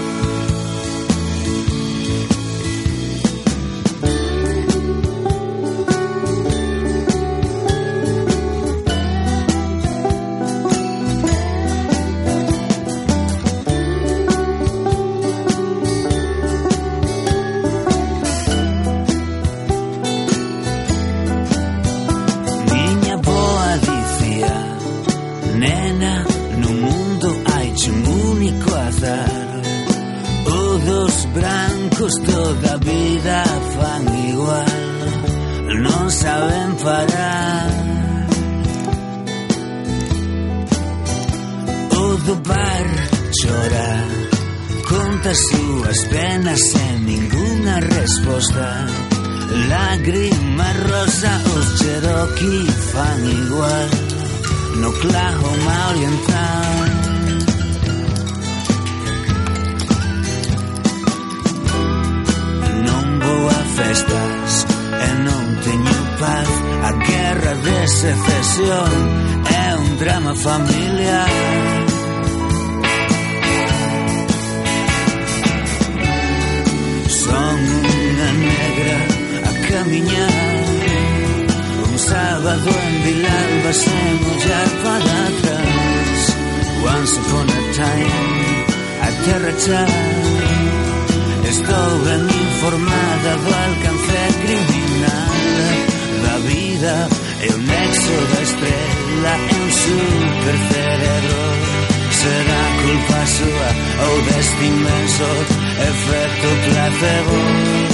llenas 106.84 107.02
de 107.02 107.22
voz. 107.22 107.94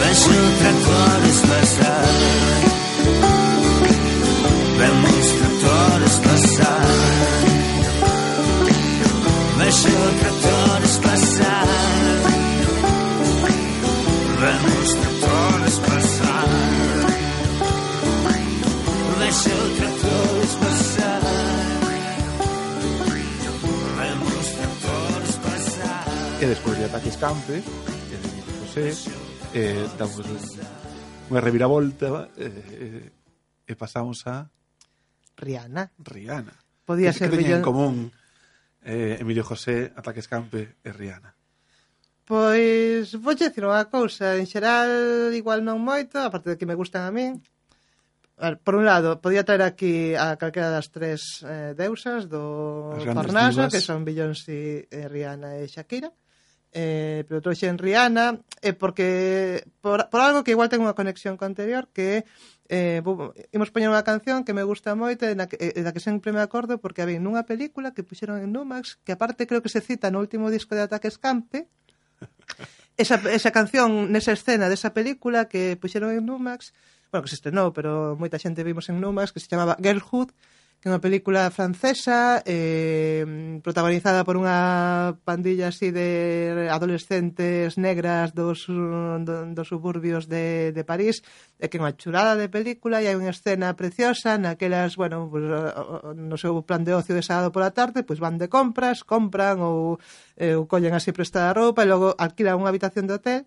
Ves 0.00 0.28
otra 0.28 0.72
cual 0.84 1.24
es 1.26 1.40
pasar. 1.40 2.41
de 26.82 26.88
ataques 26.88 27.16
campe 27.16 27.62
que 27.62 28.16
de 28.18 28.42
José, 28.58 28.90
eh, 29.54 29.86
damos 29.94 30.18
un, 30.18 30.34
unha 31.30 31.38
reviravolta 31.38 32.26
eh, 32.34 33.06
eh, 33.06 33.70
e 33.70 33.72
pasamos 33.78 34.26
a... 34.26 34.50
Rihanna. 35.38 35.94
Rihanna. 36.02 36.50
Podía 36.82 37.14
que, 37.14 37.22
ser... 37.22 37.30
Que 37.30 37.38
teñen 37.38 37.62
en 37.62 37.62
común 37.62 38.10
eh, 38.82 39.14
Emilio 39.22 39.46
José, 39.46 39.94
Ataques 39.94 40.26
Campe 40.26 40.82
e 40.82 40.90
Rihanna? 40.90 41.30
Pois, 42.26 43.14
vou 43.14 43.38
dicir 43.38 43.62
unha 43.62 43.86
cousa, 43.86 44.34
en 44.34 44.50
xeral 44.50 45.30
igual 45.38 45.62
non 45.62 45.78
moito, 45.78 46.18
aparte 46.18 46.50
de 46.50 46.58
que 46.58 46.66
me 46.66 46.74
gustan 46.74 47.06
a 47.06 47.14
min, 47.14 47.38
por 48.66 48.74
un 48.74 48.90
lado, 48.90 49.22
podía 49.22 49.46
traer 49.46 49.62
aquí 49.62 50.18
a 50.18 50.34
calquera 50.34 50.74
das 50.74 50.90
tres 50.90 51.46
eh, 51.46 51.78
deusas 51.78 52.26
do 52.26 52.90
Parnaso, 53.14 53.70
que 53.70 53.78
son 53.78 54.02
Beyoncé, 54.02 54.90
eh, 54.90 55.06
Rihanna 55.06 55.62
e 55.62 55.70
Shakira 55.70 56.10
eh, 56.72 57.24
pero 57.28 57.44
trouxen 57.44 57.76
Rihanna, 57.76 58.40
eh, 58.64 58.72
porque 58.72 59.64
por, 59.80 60.08
por 60.08 60.20
algo 60.20 60.42
que 60.44 60.56
igual 60.56 60.72
ten 60.72 60.80
unha 60.80 60.96
conexión 60.96 61.36
co 61.36 61.44
anterior, 61.44 61.92
que 61.92 62.24
eh, 62.72 63.04
vou, 63.04 63.36
imos 63.52 63.68
poñer 63.68 63.92
unha 63.92 64.00
canción 64.00 64.48
que 64.48 64.56
me 64.56 64.64
gusta 64.64 64.96
moito 64.96 65.28
e 65.28 65.36
da, 65.36 65.44
que, 65.44 65.60
eh, 65.60 65.76
e 65.76 65.80
da 65.84 65.92
que 65.92 66.00
sempre 66.00 66.32
me 66.32 66.40
acordo 66.40 66.80
porque 66.80 67.04
había 67.04 67.20
nunha 67.20 67.44
película 67.44 67.92
que 67.92 68.00
puxeron 68.00 68.40
en 68.40 68.48
Numax 68.48 68.96
que 69.04 69.12
aparte 69.12 69.44
creo 69.44 69.60
que 69.60 69.68
se 69.68 69.84
cita 69.84 70.08
no 70.08 70.24
último 70.24 70.48
disco 70.48 70.72
de 70.72 70.80
Ataque 70.88 71.12
Escampe 71.12 71.68
esa, 72.96 73.20
esa 73.28 73.52
canción 73.52 74.08
nesa 74.08 74.32
escena 74.32 74.72
desa 74.72 74.96
película 74.96 75.52
que 75.52 75.76
puxeron 75.76 76.16
en 76.16 76.24
Numax 76.24 76.72
bueno, 77.12 77.28
que 77.28 77.28
se 77.28 77.36
estrenou, 77.36 77.76
pero 77.76 78.16
moita 78.16 78.40
xente 78.40 78.64
vimos 78.64 78.88
en 78.88 78.96
Numax 79.04 79.36
que 79.36 79.40
se 79.44 79.52
chamaba 79.52 79.76
Girlhood 79.76 80.32
que 80.82 80.90
é 80.90 80.98
unha 80.98 80.98
película 80.98 81.46
francesa 81.54 82.42
eh, 82.42 83.22
protagonizada 83.62 84.26
por 84.26 84.34
unha 84.34 85.14
pandilla 85.22 85.70
así 85.70 85.94
de 85.94 86.66
adolescentes 86.74 87.78
negras 87.78 88.34
dos, 88.34 88.66
do, 88.66 89.46
dos 89.54 89.70
suburbios 89.70 90.26
de, 90.26 90.74
de 90.74 90.82
París 90.82 91.22
é 91.62 91.70
que 91.70 91.78
é 91.78 91.82
unha 91.86 91.94
churada 91.94 92.34
de 92.34 92.50
película 92.50 92.98
e 92.98 93.06
hai 93.06 93.14
unha 93.14 93.30
escena 93.30 93.78
preciosa 93.78 94.34
naquelas, 94.42 94.98
bueno, 94.98 95.30
pues, 95.30 95.46
no 96.18 96.34
seu 96.34 96.66
plan 96.66 96.82
de 96.82 96.98
ocio 96.98 97.14
de 97.14 97.22
sábado 97.22 97.54
pola 97.54 97.70
tarde, 97.70 98.02
pois 98.02 98.18
pues 98.18 98.24
van 98.26 98.42
de 98.42 98.50
compras, 98.50 99.06
compran 99.06 99.62
ou, 99.62 100.02
eh, 100.34 100.58
ou 100.58 100.66
collen 100.66 100.98
así 100.98 101.14
prestada 101.14 101.54
roupa 101.54 101.86
e 101.86 101.90
logo 101.94 102.18
alquilan 102.18 102.58
unha 102.58 102.74
habitación 102.74 103.06
de 103.06 103.22
hotel 103.22 103.40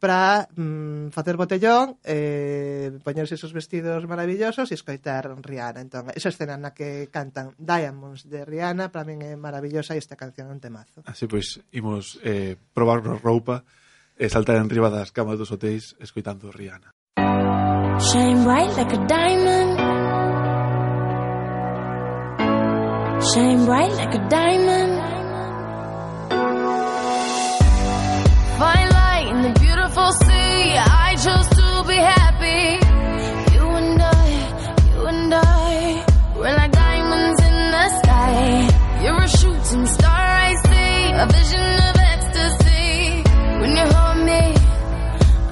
para 0.00 0.48
mm, 0.56 1.12
facer 1.12 1.36
botellón, 1.36 2.00
eh, 2.02 2.90
poñerse 3.04 3.36
esos 3.36 3.52
vestidos 3.52 4.08
maravillosos 4.08 4.72
e 4.72 4.74
escoitar 4.74 5.28
Rihanna. 5.44 5.84
Entón, 5.84 6.08
esa 6.16 6.32
escena 6.32 6.56
na 6.56 6.72
que 6.72 7.12
cantan 7.12 7.52
Diamonds 7.60 8.24
de 8.24 8.48
Rihanna 8.48 8.88
para 8.88 9.04
min 9.04 9.20
é 9.20 9.36
maravillosa 9.36 9.92
e 9.92 10.00
esta 10.00 10.16
canción 10.16 10.48
é 10.48 10.56
un 10.56 10.64
temazo. 10.64 11.04
Así 11.04 11.28
pois, 11.28 11.60
imos 11.70 12.16
eh, 12.24 12.56
probar 12.72 13.04
roupa 13.20 13.62
e 14.16 14.26
saltar 14.32 14.56
en 14.56 14.72
riba 14.72 14.88
das 14.88 15.12
camas 15.12 15.36
dos 15.36 15.52
hotéis 15.52 15.94
escoitando 16.00 16.48
Rihanna. 16.48 16.96
Shine 18.00 18.40
bright 18.48 18.72
like 18.80 18.96
a 18.96 19.00
diamond 19.04 19.76
Shine 23.20 23.68
bright 23.68 23.92
like 23.92 24.14
a 24.16 24.22
diamond 24.32 24.92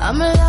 I'm 0.09 0.23
alive. 0.23 0.47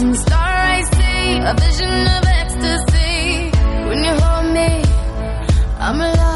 You're 0.00 0.08
a 0.08 0.14
shooting 0.14 0.26
star 0.26 0.38
I 0.38 0.82
see, 0.82 1.38
a 1.38 1.54
vision 1.54 2.06
of 2.06 2.24
ecstasy. 2.24 3.50
When 3.86 4.02
you 4.02 4.12
hold 4.12 4.54
me, 4.54 4.82
I'm 5.78 6.00
alive. 6.00 6.29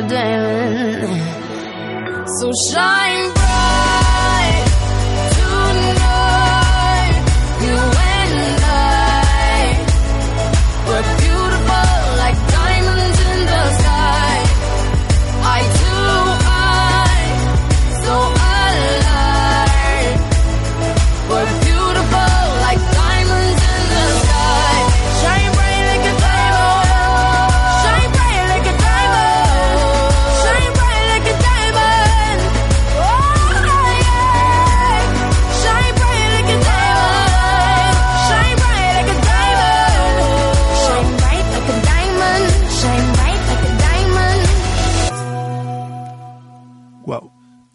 A 0.00 0.08
diamond. 0.08 1.20
So 2.38 2.52
shine 2.70 3.19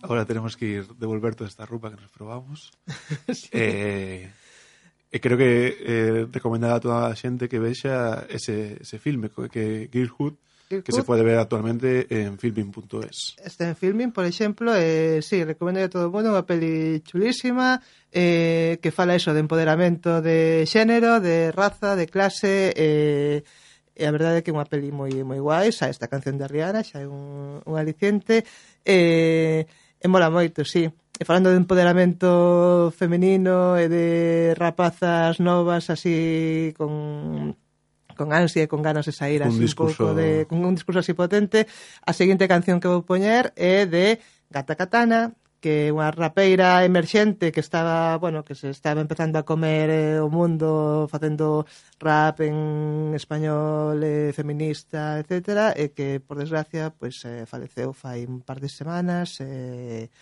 Ahora 0.07 0.25
tenemos 0.25 0.55
que 0.55 0.65
ir 0.65 0.87
devolver 0.95 1.35
toda 1.35 1.49
esta 1.49 1.65
ropa 1.65 1.89
que 1.89 2.01
nos 2.01 2.11
probamos. 2.11 2.71
sí. 3.33 3.49
eh, 3.51 4.29
e 5.11 5.17
creo 5.19 5.37
que 5.37 5.77
eh, 5.79 6.27
recomendar 6.31 6.75
a 6.75 6.83
toda 6.83 7.07
a 7.07 7.15
xente 7.15 7.47
que 7.47 7.57
vexa 7.61 8.27
ese, 8.27 8.81
ese 8.83 8.97
filme 8.99 9.31
que 9.31 9.87
Girlhood 9.87 10.35
que 10.67 10.91
se 10.91 11.03
pode 11.03 11.23
ver 11.23 11.37
actualmente 11.37 12.07
en 12.09 12.39
filming.es. 12.39 13.35
Este 13.43 13.65
en 13.65 13.75
filming, 13.75 14.11
por 14.11 14.25
exemplo, 14.25 14.73
eh, 14.75 15.21
sí, 15.21 15.43
recomendo 15.43 15.83
a 15.83 15.89
todo 15.89 16.09
o 16.09 16.11
mundo 16.11 16.33
unha 16.33 16.41
peli 16.41 17.05
chulísima 17.05 17.77
eh, 18.09 18.81
que 18.81 18.89
fala 18.89 19.13
eso 19.13 19.29
de 19.29 19.45
empoderamento 19.45 20.25
de 20.25 20.65
xénero, 20.65 21.21
de 21.21 21.53
raza, 21.53 21.93
de 21.93 22.09
clase, 22.09 22.73
eh, 22.73 23.45
e 23.95 24.03
a 24.03 24.11
verdade 24.11 24.41
é 24.41 24.43
que 24.43 24.49
é 24.49 24.57
unha 24.57 24.65
peli 24.65 24.89
moi 24.89 25.13
moi 25.21 25.37
guai, 25.37 25.69
xa 25.69 25.85
esta 25.87 26.09
canción 26.09 26.41
de 26.41 26.49
Rihanna, 26.49 26.81
xa 26.81 27.05
é 27.05 27.07
un, 27.07 27.61
un 27.61 27.75
aliciente, 27.77 28.41
eh, 28.83 29.69
E 29.99 30.07
mola 30.07 30.29
moito, 30.29 30.65
sí. 30.65 30.91
E 31.15 31.23
falando 31.23 31.49
de 31.49 31.57
empoderamento 31.57 32.91
femenino 32.91 33.79
e 33.79 33.87
de 33.87 34.07
rapazas 34.59 35.39
novas 35.39 35.87
así 35.89 36.75
con 36.75 37.55
con 38.15 38.31
ansia 38.31 38.63
e 38.63 38.71
con 38.71 38.81
ganas 38.81 39.05
de 39.05 39.13
sair 39.13 39.43
así 39.43 39.59
un, 39.59 39.61
discurso... 39.61 40.03
un 40.03 40.15
pouco 40.15 40.19
de 40.19 40.47
con 40.47 40.63
un 40.63 40.75
discurso 40.75 40.99
así 41.03 41.13
potente, 41.13 41.67
a 42.03 42.11
seguinte 42.15 42.47
canción 42.47 42.79
que 42.79 42.87
vou 42.91 43.03
poñer 43.03 43.51
é 43.55 43.83
de 43.87 44.19
Gata 44.51 44.75
Katana, 44.75 45.35
que 45.65 45.89
unha 45.89 46.13
rapeira 46.13 46.85
emerxente 46.85 47.49
que 47.49 47.57
estaba, 47.57 48.21
bueno, 48.21 48.45
que 48.45 48.53
se 48.53 48.69
estaba 48.69 49.01
empezando 49.01 49.41
a 49.41 49.47
comer 49.49 49.89
eh, 49.89 50.21
o 50.21 50.29
mundo 50.29 51.09
facendo 51.09 51.65
rap 51.97 52.45
en 52.45 53.17
español 53.17 53.97
eh, 54.05 54.29
feminista, 54.29 55.17
etcétera, 55.17 55.73
e 55.73 55.89
que 55.97 56.21
por 56.21 56.37
desgracia 56.37 56.93
pois 56.93 57.17
pues, 57.17 57.25
eh, 57.25 57.49
faleceu 57.49 57.97
fai 57.97 58.29
un 58.29 58.45
par 58.45 58.61
de 58.61 58.69
semanas 58.69 59.41
eh, 59.41 60.13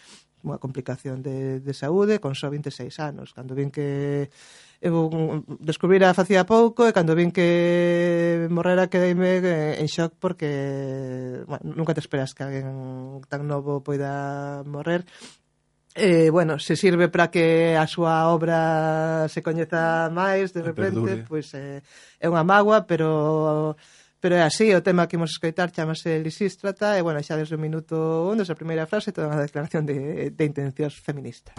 unha 0.48 0.64
complicación 0.64 1.20
de, 1.20 1.60
de 1.60 1.74
saúde 1.76 2.24
con 2.24 2.40
só 2.40 2.48
26 2.48 2.96
anos, 3.04 3.36
cando 3.36 3.52
vin 3.52 3.68
que 3.68 4.32
eu 4.84 5.48
descubrira 5.64 6.12
facía 6.12 6.44
pouco 6.44 6.84
e 6.84 6.92
cando 6.92 7.16
vin 7.16 7.32
que 7.32 8.52
morrera 8.52 8.92
quedeime 8.92 9.40
eh, 9.40 9.80
en 9.80 9.88
shock 9.88 10.20
porque 10.20 11.40
bueno, 11.48 11.72
nunca 11.72 11.96
te 11.96 12.04
esperas 12.04 12.36
que 12.36 12.44
alguén 12.44 12.68
tan 13.32 13.48
novo 13.48 13.80
poida 13.80 14.60
morrer. 14.68 15.08
Eh, 15.96 16.30
bueno, 16.32 16.60
se 16.60 16.76
sirve 16.76 17.08
para 17.08 17.32
que 17.32 17.78
a 17.80 17.88
súa 17.88 18.28
obra 18.28 19.30
se 19.32 19.40
coñeza 19.40 20.12
máis 20.12 20.52
de 20.52 20.62
repente, 20.68 21.24
pois 21.24 21.48
pues, 21.48 21.48
eh, 21.56 21.80
é 22.20 22.28
unha 22.28 22.44
magua, 22.44 22.84
pero 22.84 23.80
pero 24.20 24.36
é 24.36 24.44
así, 24.44 24.68
o 24.76 24.84
tema 24.84 25.08
que 25.08 25.16
imos 25.16 25.32
escoitar 25.32 25.72
chamase 25.72 26.20
Lisístrata 26.20 27.00
e 27.00 27.02
bueno, 27.04 27.24
xa 27.24 27.40
desde 27.40 27.56
o 27.56 27.62
minuto 27.62 28.28
1 28.28 28.44
desa 28.44 28.60
primeira 28.60 28.84
frase 28.84 29.16
toda 29.16 29.32
unha 29.32 29.48
declaración 29.48 29.88
de, 29.88 30.28
de 30.28 30.44
intencións 30.44 31.00
feministas. 31.00 31.56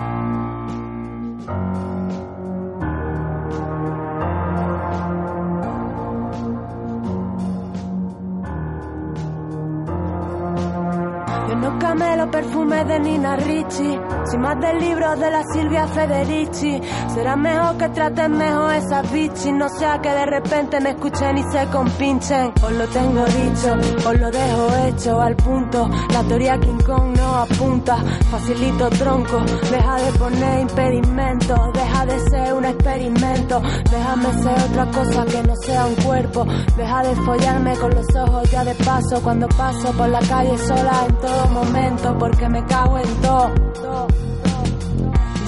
Yo 11.65 11.71
no 11.71 11.79
camelo 11.79 12.31
perfume 12.31 12.85
de 12.85 13.01
Nina 13.01 13.37
Ricci, 13.37 13.99
sin 14.27 14.41
más 14.43 14.61
del 14.61 14.79
libro 14.81 15.17
de 15.17 15.31
la 15.31 15.43
Silvia 15.45 15.87
Federici. 15.87 16.79
Será 17.15 17.37
mejor 17.37 17.79
que 17.79 17.89
traten 17.89 18.37
mejor 18.37 18.75
esas 18.75 19.11
bichis, 19.11 19.53
no 19.55 19.67
sea 19.71 19.99
que 19.99 20.11
de 20.11 20.27
repente 20.27 20.79
me 20.81 20.91
escuchen 20.91 21.39
y 21.39 21.43
se 21.45 21.67
compinchen. 21.69 22.53
Os 22.63 22.73
lo 22.73 22.87
tengo 22.89 23.25
dicho, 23.25 23.73
os 24.07 24.21
lo 24.21 24.31
dejo 24.31 24.77
hecho 24.87 25.21
al 25.23 25.37
punto. 25.37 25.89
La 26.13 26.23
teoría 26.25 26.61
King 26.61 26.83
Kong 26.85 27.17
no 27.17 27.35
apunta, 27.37 27.97
facilito 28.31 28.91
tronco. 28.91 29.41
Deja 29.71 29.97
de 29.97 30.19
poner 30.19 30.61
impedimentos, 30.61 31.73
deja 31.73 32.05
de 32.05 32.19
ser 32.29 32.53
un 32.53 32.65
experimento. 32.67 33.63
Déjame 33.91 34.33
ser 34.43 34.71
otra 34.71 34.87
cosa 34.91 35.25
que 35.25 35.43
no 35.43 35.57
sea 35.57 35.87
un 35.87 35.95
cuerpo. 35.95 36.45
Deja 36.77 37.03
de 37.05 37.17
follarme 37.17 37.75
con 37.77 37.95
los 37.95 38.17
ojos 38.17 38.51
ya 38.51 38.65
de 38.65 38.75
paso 38.75 39.23
cuando 39.23 39.49
paso 39.49 39.91
por 39.93 40.11
la 40.11 40.21
calle 40.21 40.59
sola 40.59 41.07
en 41.09 41.17
todo 41.17 41.54
momento 41.55 42.19
porque 42.19 42.49
me 42.49 42.65
cago 42.67 42.99
en 42.99 43.23
todo. 43.23 43.55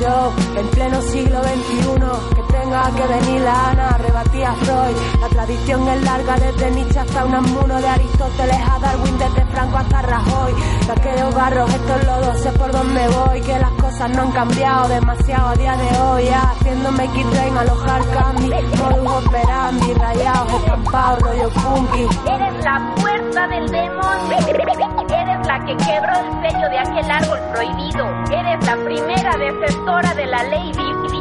Yo, 0.00 0.32
en 0.56 0.68
pleno 0.68 1.00
siglo 1.00 1.42
XXI, 1.42 2.34
que 2.34 2.42
tenga 2.52 2.90
que 2.94 3.06
venir 3.06 3.40
la 3.40 3.70
Ana, 3.70 3.98
rebatía 3.98 4.52
Freud. 4.52 4.96
La 5.20 5.28
tradición 5.28 5.88
es 5.88 6.02
larga 6.02 6.36
desde 6.36 6.70
Nietzsche 6.70 7.00
hasta 7.00 7.24
Unamuno, 7.24 7.80
de 7.80 7.88
Aristóteles 7.88 8.60
a 8.70 8.78
Darwin, 8.78 9.18
desde 9.18 9.46
Franco 9.46 9.78
hasta 9.78 10.02
Rajoy. 10.02 10.52
De 10.86 10.92
aquellos 10.92 11.34
barros, 11.34 11.74
estos 11.74 12.04
lodos, 12.04 12.40
sé 12.40 12.52
por 12.52 12.70
dónde 12.72 13.08
voy, 13.08 13.40
que 13.40 13.58
las 13.58 13.70
cosas 13.72 14.10
no 14.10 14.22
han 14.22 14.32
cambiado 14.32 14.88
demasiado 14.88 15.48
a 15.48 15.54
día 15.54 15.76
de 15.76 16.00
hoy. 16.00 16.24
Ya, 16.26 16.50
haciéndome 16.50 17.04
X-Train, 17.04 17.56
alojar 17.56 18.02
Candy, 18.10 18.50
modus 18.50 19.24
operandi, 19.26 19.94
rayados, 19.94 20.52
estampados, 20.52 21.22
rollo 21.22 21.48
punky. 21.48 22.06
Eres 22.30 22.64
la 22.64 22.94
fuerza 22.96 23.46
del 23.48 23.66
demonio. 23.70 24.38
Eres 25.08 25.35
que 25.64 25.76
quebró 25.76 26.20
el 26.20 26.50
sello 26.50 26.68
de 26.68 26.78
aquel 26.78 27.10
árbol 27.10 27.38
prohibido. 27.52 28.06
Eres 28.30 28.66
la 28.66 28.76
primera 28.84 29.36
defensora 29.36 30.14
de 30.14 30.26
la 30.26 30.42
ley 30.44 30.72
di- 30.72 31.08
di- 31.08 31.20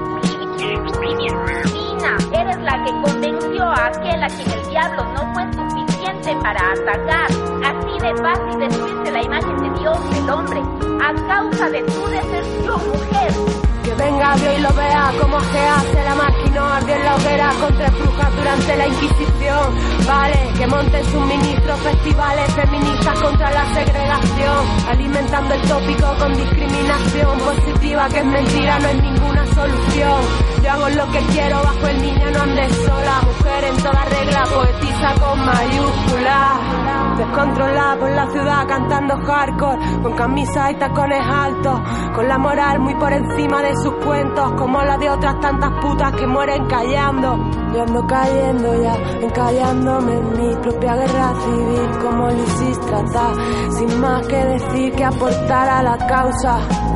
di- 0.57 0.85
divina. 1.01 2.17
Eres 2.33 2.57
la 2.61 2.83
que 2.83 2.91
convenció 3.01 3.63
a 3.63 3.87
aquel 3.87 4.23
a 4.23 4.27
quien 4.27 4.51
el 4.51 4.69
diablo 4.69 5.05
no 5.13 5.33
fue 5.33 5.43
suficiente 5.53 6.35
para 6.41 6.71
atacar. 6.71 7.27
Así 7.63 7.99
de 7.99 8.15
fácil 8.21 8.59
destruirse 8.59 9.11
la 9.11 9.21
imagen 9.23 9.57
de 9.73 9.79
Dios, 9.79 9.97
el 10.17 10.29
hombre, 10.29 10.61
a 11.01 11.13
causa 11.27 11.69
de 11.69 11.81
tu 11.83 12.07
deserción, 12.07 12.81
mujer. 12.89 13.64
Que 13.85 13.93
venga 13.93 14.35
Dios 14.35 14.57
y 14.57 14.61
lo 14.61 14.73
vea 14.73 15.13
como 15.21 15.39
se 15.39 15.59
hace 15.59 16.03
la 16.03 16.15
máquina 16.15 16.45
ardió 16.75 16.95
en 16.95 17.05
la 17.05 17.15
hoguera 17.15 17.53
contra 17.59 17.89
brujas 17.89 18.35
durante 18.35 18.75
la 18.75 18.87
Inquisición. 18.87 19.75
Vale, 20.07 20.53
que 20.57 20.67
monten 20.67 21.05
suministros, 21.05 21.79
festivales 21.79 22.53
feministas 22.53 23.19
contra 23.19 23.51
la 23.51 23.73
segregación, 23.73 24.65
alimentando 24.89 25.53
el 25.53 25.61
tópico 25.61 26.15
con 26.17 26.33
discriminación 26.35 27.39
positiva 27.39 28.09
que 28.09 28.19
es 28.19 28.25
mentira, 28.25 28.79
no 28.79 28.87
es 28.87 29.03
ninguna 29.03 29.45
solución. 29.53 30.54
Yo 30.65 30.71
hago 30.71 30.89
lo 30.89 31.11
que 31.11 31.19
quiero 31.27 31.57
bajo 31.61 31.87
el 31.87 32.01
niño, 32.01 32.31
no 32.31 32.41
andes 32.41 32.75
sola, 32.77 33.21
mujer 33.21 33.63
en 33.65 33.77
toda 33.77 34.05
regla, 34.05 34.43
poetiza 34.51 35.13
con 35.21 35.45
mayúsculas. 35.45 37.17
Descontrolada 37.17 37.99
por 37.99 38.09
la 38.09 38.31
ciudad 38.31 38.67
cantando 38.67 39.15
hardcore, 39.15 40.01
con 40.01 40.13
camisas 40.13 40.71
y 40.71 40.75
tacones 40.75 41.21
altos, 41.21 41.79
con 42.15 42.27
la 42.27 42.39
moral 42.39 42.79
muy 42.79 42.95
por 42.95 43.13
encima 43.13 43.61
de 43.61 43.75
sus 43.75 43.93
cuentos, 44.03 44.53
como 44.53 44.81
la 44.81 44.97
de 44.97 45.07
otras 45.07 45.39
tantas 45.39 45.69
putas 45.83 46.11
que 46.13 46.25
mueren 46.25 46.65
callando. 46.65 47.37
Yo 47.71 47.83
ando 47.83 48.07
cayendo 48.07 48.81
ya, 48.81 48.95
encallándome 49.21 50.13
en 50.13 50.31
mi 50.31 50.55
propia 50.55 50.95
guerra 50.95 51.33
civil, 51.41 51.89
como 52.01 52.27
Lisístrata, 52.29 53.33
sin 53.69 54.01
más 54.01 54.25
que 54.25 54.43
decir 54.43 54.95
que 54.95 55.03
aportar 55.05 55.69
a 55.69 55.83
la 55.83 55.97
causa. 56.07 56.94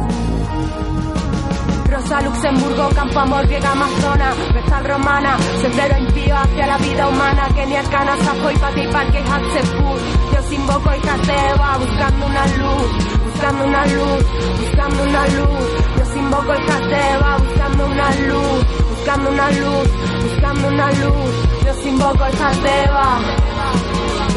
Luxemburgo, 2.09 2.89
Campo 2.89 3.19
Amor, 3.19 3.45
Griega 3.45 3.71
Amazona, 3.71 4.33
Vestal 4.51 4.83
Romana, 4.83 5.37
Sendero 5.61 5.95
impío 5.99 6.35
hacia 6.35 6.65
la 6.65 6.77
vida 6.77 7.07
humana, 7.07 7.47
Kenia, 7.53 7.83
Cana, 7.83 8.17
Sajo 8.17 8.49
y 8.51 8.57
Pati, 8.57 8.87
Parque, 8.87 9.19
Hatzeput. 9.19 10.01
Yo 10.33 10.53
invoco 10.55 10.89
y 10.95 10.99
Cateva, 11.01 11.77
buscando 11.77 12.25
una 12.25 12.45
luz, 12.47 12.89
buscando 13.25 13.63
una 13.65 13.85
luz, 13.85 14.25
buscando 14.59 15.03
una 15.03 15.27
luz. 15.27 15.69
Yo 15.97 16.17
invoco 16.17 16.53
el 16.53 16.65
Cateva, 16.65 17.37
buscando 17.37 17.85
una 17.85 18.09
luz, 18.15 18.65
buscando 18.89 19.29
una 19.29 19.51
luz, 19.51 19.89
buscando 20.23 20.67
una 20.67 20.91
luz. 20.91 21.31
Yo 21.63 21.89
invoco 21.89 22.25
el 22.25 22.37
Cateva. 22.37 23.19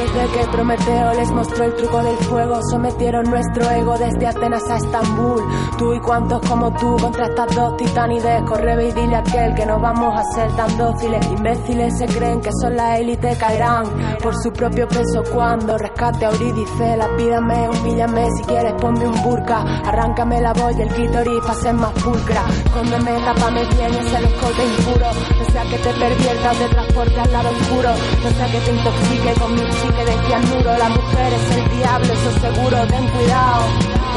Desde 0.02 0.32
que 0.32 0.46
Prometeo 0.48 1.14
les 1.14 1.30
mostró 1.30 1.64
el 1.64 1.76
truco 1.76 2.02
del 2.02 2.16
fuego, 2.16 2.58
sometieron 2.70 3.30
nuestro 3.30 3.70
ego 3.70 3.96
desde 3.96 4.26
Atenas 4.26 4.68
a 4.68 4.76
Estambul. 4.78 5.40
Tú 5.78 5.94
y 5.94 6.00
cuantos 6.00 6.40
como 6.48 6.72
tú 6.72 6.96
contra 7.00 7.26
estas 7.26 7.54
dos 7.54 7.76
titanides, 7.76 8.42
corre 8.42 8.88
y 8.88 8.92
dile 8.92 9.14
a 9.14 9.20
aquel 9.20 9.54
que 9.54 9.64
no 9.64 9.78
vamos 9.78 10.12
a 10.18 10.24
ser 10.34 10.50
tan 10.56 10.76
dóciles. 10.76 11.24
Imbéciles 11.26 11.98
se 11.98 12.06
creen 12.06 12.40
que 12.40 12.50
son 12.60 12.76
la 12.76 12.98
élite, 12.98 13.36
caerán 13.36 13.84
por 14.20 14.34
su 14.42 14.52
propio 14.52 14.88
peso 14.88 15.22
cuando 15.32 15.78
rescate 15.78 16.26
a 16.26 16.30
Eurídice. 16.30 16.96
Lapídame, 16.96 17.68
humíllame, 17.70 18.26
si 18.36 18.42
quieres 18.42 18.72
ponme 18.80 19.06
un 19.06 19.22
burka, 19.22 19.62
arráncame 19.86 20.40
la 20.40 20.52
y 20.76 20.82
el 20.82 20.88
clítoris 20.88 21.40
para 21.42 21.54
ser 21.54 21.74
más 21.74 21.92
pulcra. 21.92 22.42
Cóndeme, 22.74 23.12
tápame 23.24 23.64
bien 23.66 23.94
ese 23.94 24.16
escote 24.16 24.64
impuro, 24.64 25.06
no 25.38 25.44
sea 25.52 25.62
que 25.62 25.78
te 25.78 25.92
pervierta 25.92 26.50
o 26.50 26.54
te 26.54 26.68
transporte 26.74 27.20
al 27.20 27.32
lado 27.32 27.50
oscuro, 27.50 27.90
no 28.24 28.30
sea 28.30 28.46
que 28.50 28.58
te 28.58 28.70
intoxique 28.72 29.40
con 29.40 29.54
mi 29.54 29.60
chique 29.92 30.04
de 30.04 30.26
cianuro. 30.26 30.78
La 30.78 30.88
mujer 30.88 31.32
es 31.32 31.56
el 31.56 31.70
diablo, 31.76 32.12
eso 32.12 32.40
seguro, 32.40 32.86
ten 32.86 33.08
cuidado. 33.08 33.64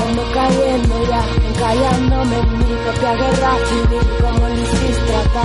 Ando 0.07 0.23
cayendo 0.33 1.07
ya, 1.07 1.23
encallándome 1.47 2.39
en 2.39 2.57
mi 2.57 2.75
propia 2.83 3.15
guerra 3.15 3.51
civil, 3.65 4.07
como 4.21 4.49
Lisístrata, 4.49 5.43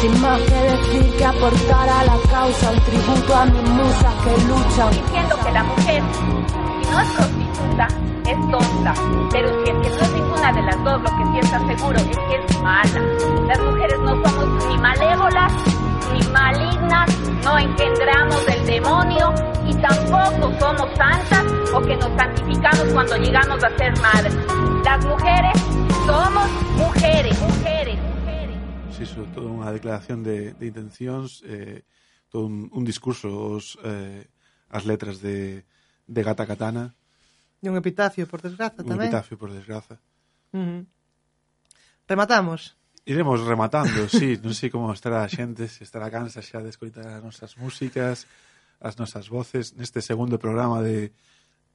sin 0.00 0.20
más 0.20 0.40
que 0.40 0.54
decir 0.54 1.16
que 1.16 1.24
aportar 1.24 1.88
a 1.88 2.04
la 2.04 2.16
causa 2.30 2.70
un 2.70 2.80
tributo 2.80 3.34
a 3.34 3.44
mis 3.46 3.70
musas 3.70 4.14
que 4.24 4.30
luchan. 4.46 4.90
diciendo 4.90 5.36
que 5.44 5.52
la 5.52 5.62
mujer, 5.64 6.02
si 6.12 6.90
no 6.90 7.00
es 7.00 7.08
prostituta, 7.10 7.88
es 8.26 8.50
tonta. 8.50 8.94
Pero 9.30 9.48
si 9.64 9.70
es 9.70 9.76
que 9.76 9.90
no 9.90 10.02
es 10.02 10.12
ninguna 10.12 10.52
de 10.52 10.62
las 10.62 10.84
dos, 10.84 11.02
lo 11.02 11.10
que 11.10 11.42
sí 11.42 11.48
seguro 11.48 11.98
es 11.98 12.18
que 12.18 12.36
es 12.36 12.62
mala. 12.62 13.00
Las 13.46 13.58
mujeres 13.60 13.98
no 14.00 14.10
somos 14.22 14.66
ni 14.66 14.78
malévolas 14.78 15.52
ni 16.12 16.22
malignas, 16.28 17.08
no 17.44 17.58
engendramos 17.58 18.48
el 18.48 18.66
demonio 18.66 19.34
y 19.66 19.74
tampoco 19.76 20.52
somos 20.58 20.88
santas 20.96 21.44
o 21.72 21.80
que 21.80 21.96
nos 21.96 22.12
santificamos 22.16 22.92
cuando 22.92 23.16
llegamos 23.16 23.62
a 23.62 23.76
ser 23.76 23.92
madres. 24.00 24.34
Las 24.84 25.04
mujeres 25.04 25.56
somos 26.06 26.50
mujeres, 26.76 27.40
mujeres. 27.40 27.98
mujeres. 27.98 28.56
Sí, 28.96 29.06
sobre 29.06 29.30
todo 29.32 29.48
unha 29.48 29.72
declaración 29.72 30.22
de, 30.22 30.52
de 30.54 30.64
intencións, 30.68 31.42
eh, 31.48 31.82
todo 32.28 32.46
un, 32.46 32.68
un 32.70 32.84
discurso, 32.84 33.30
os, 33.30 33.80
eh, 33.82 34.28
as 34.68 34.84
letras 34.84 35.24
de, 35.24 35.64
de 36.06 36.20
Gata 36.22 36.46
Katana. 36.46 36.94
E 37.64 37.70
un 37.72 37.80
epitafio, 37.80 38.28
por 38.28 38.44
desgraza, 38.44 38.84
tamén. 38.84 39.00
Un 39.00 39.08
epitafio, 39.08 39.40
por 39.40 39.50
desgraza. 39.50 39.96
Uh 40.52 40.60
-huh. 40.60 40.80
Rematamos 42.06 42.76
iremos 43.04 43.40
rematando, 43.44 44.08
sí, 44.08 44.40
non 44.40 44.56
sei 44.56 44.72
como 44.72 44.92
estará 44.92 45.22
a 45.24 45.30
xente, 45.30 45.68
se 45.68 45.84
estará 45.84 46.08
cansa 46.08 46.40
xa 46.40 46.64
de 46.64 46.72
escoitar 46.72 47.06
as 47.06 47.22
nosas 47.22 47.56
músicas, 47.60 48.24
as 48.80 48.96
nosas 48.96 49.28
voces 49.28 49.76
neste 49.76 50.00
segundo 50.00 50.40
programa 50.40 50.80
de 50.80 51.12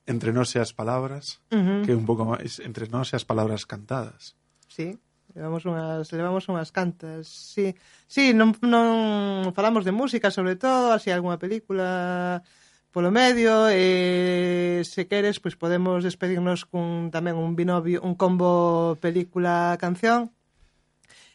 Entre 0.09 0.33
nós 0.33 0.55
e 0.55 0.59
as 0.59 0.73
palabras, 0.73 1.39
uh 1.51 1.57
-huh. 1.57 1.85
que 1.85 1.91
é 1.91 1.95
un 1.95 2.01
pouco 2.09 2.25
máis 2.25 2.57
entre 2.65 2.89
nós 2.89 3.13
e 3.13 3.15
as 3.15 3.21
palabras 3.21 3.61
cantadas. 3.69 4.33
Sí, 4.65 4.97
levamos 5.37 5.69
unhas 5.69 6.09
levamos 6.09 6.49
unhas 6.49 6.73
cantas. 6.73 7.29
Sí, 7.29 7.77
sí, 8.09 8.33
non 8.33 8.57
non 8.65 9.53
falamos 9.53 9.85
de 9.85 9.93
música 9.93 10.33
sobre 10.33 10.57
todo, 10.57 10.97
así 10.97 11.13
algunha 11.13 11.37
película 11.37 12.41
polo 12.89 13.13
medio 13.13 13.69
e 13.69 13.77
eh, 13.77 14.77
se 14.81 15.05
queres 15.05 15.37
pois 15.37 15.53
podemos 15.53 16.01
despedirnos 16.01 16.65
cun 16.65 17.13
tamén 17.13 17.37
un 17.37 17.53
binomio, 17.53 18.01
un 18.01 18.17
combo 18.17 18.97
película 18.97 19.77
canción. 19.77 20.33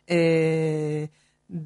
Eh, 0.06 1.08